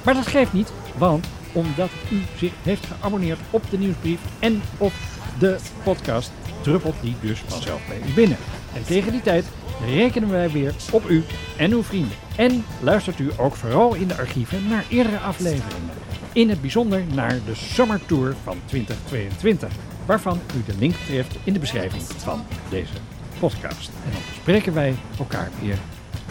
Maar 0.03 0.13
dat 0.13 0.27
geeft 0.27 0.53
niet, 0.53 0.71
want 0.97 1.27
omdat 1.51 1.89
u 2.11 2.21
zich 2.37 2.51
heeft 2.63 2.85
geabonneerd 2.85 3.39
op 3.49 3.63
de 3.69 3.77
nieuwsbrief 3.77 4.19
en 4.39 4.61
op 4.77 4.91
de 5.39 5.57
podcast, 5.83 6.31
druppelt 6.61 6.95
die 7.01 7.15
dus 7.21 7.43
vanzelf 7.47 7.87
bij 7.87 8.01
u 8.09 8.13
binnen. 8.13 8.37
En 8.73 8.83
tegen 8.83 9.11
die 9.11 9.21
tijd 9.21 9.45
rekenen 9.86 10.30
wij 10.30 10.49
weer 10.49 10.73
op 10.91 11.09
u 11.09 11.23
en 11.57 11.71
uw 11.71 11.84
vrienden. 11.84 12.17
En 12.36 12.65
luistert 12.82 13.19
u 13.19 13.32
ook 13.38 13.55
vooral 13.55 13.93
in 13.93 14.07
de 14.07 14.17
archieven 14.17 14.67
naar 14.67 14.86
eerdere 14.89 15.17
afleveringen. 15.17 15.91
In 16.34 16.49
het 16.49 16.61
bijzonder 16.61 17.03
naar 17.13 17.39
de 17.45 17.55
Summer 17.55 18.05
Tour 18.05 18.36
van 18.43 18.57
2022, 18.65 19.69
waarvan 20.05 20.39
u 20.55 20.63
de 20.65 20.77
link 20.80 20.95
treft 20.95 21.36
in 21.43 21.53
de 21.53 21.59
beschrijving 21.59 22.03
van 22.03 22.45
deze 22.69 22.93
podcast. 23.39 23.89
En 24.05 24.11
dan 24.11 24.21
spreken 24.36 24.73
wij 24.73 24.95
elkaar 25.19 25.49
weer 25.61 25.77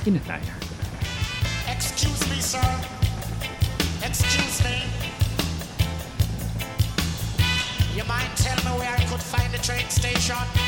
in 0.03 0.15
het 0.15 0.27
najaar. 0.27 0.59
Excuse 1.77 2.29
me, 2.29 2.43
sir. 2.43 2.59
Excuse 4.01 4.63
me. 4.63 4.77
You 7.95 8.07
mind 8.07 8.37
telling 8.37 8.65
me 8.65 8.79
where 8.79 8.95
I 8.99 9.05
could 9.05 9.23
find 9.23 9.53
the 9.53 9.61
train 9.61 9.91
station? 9.91 10.68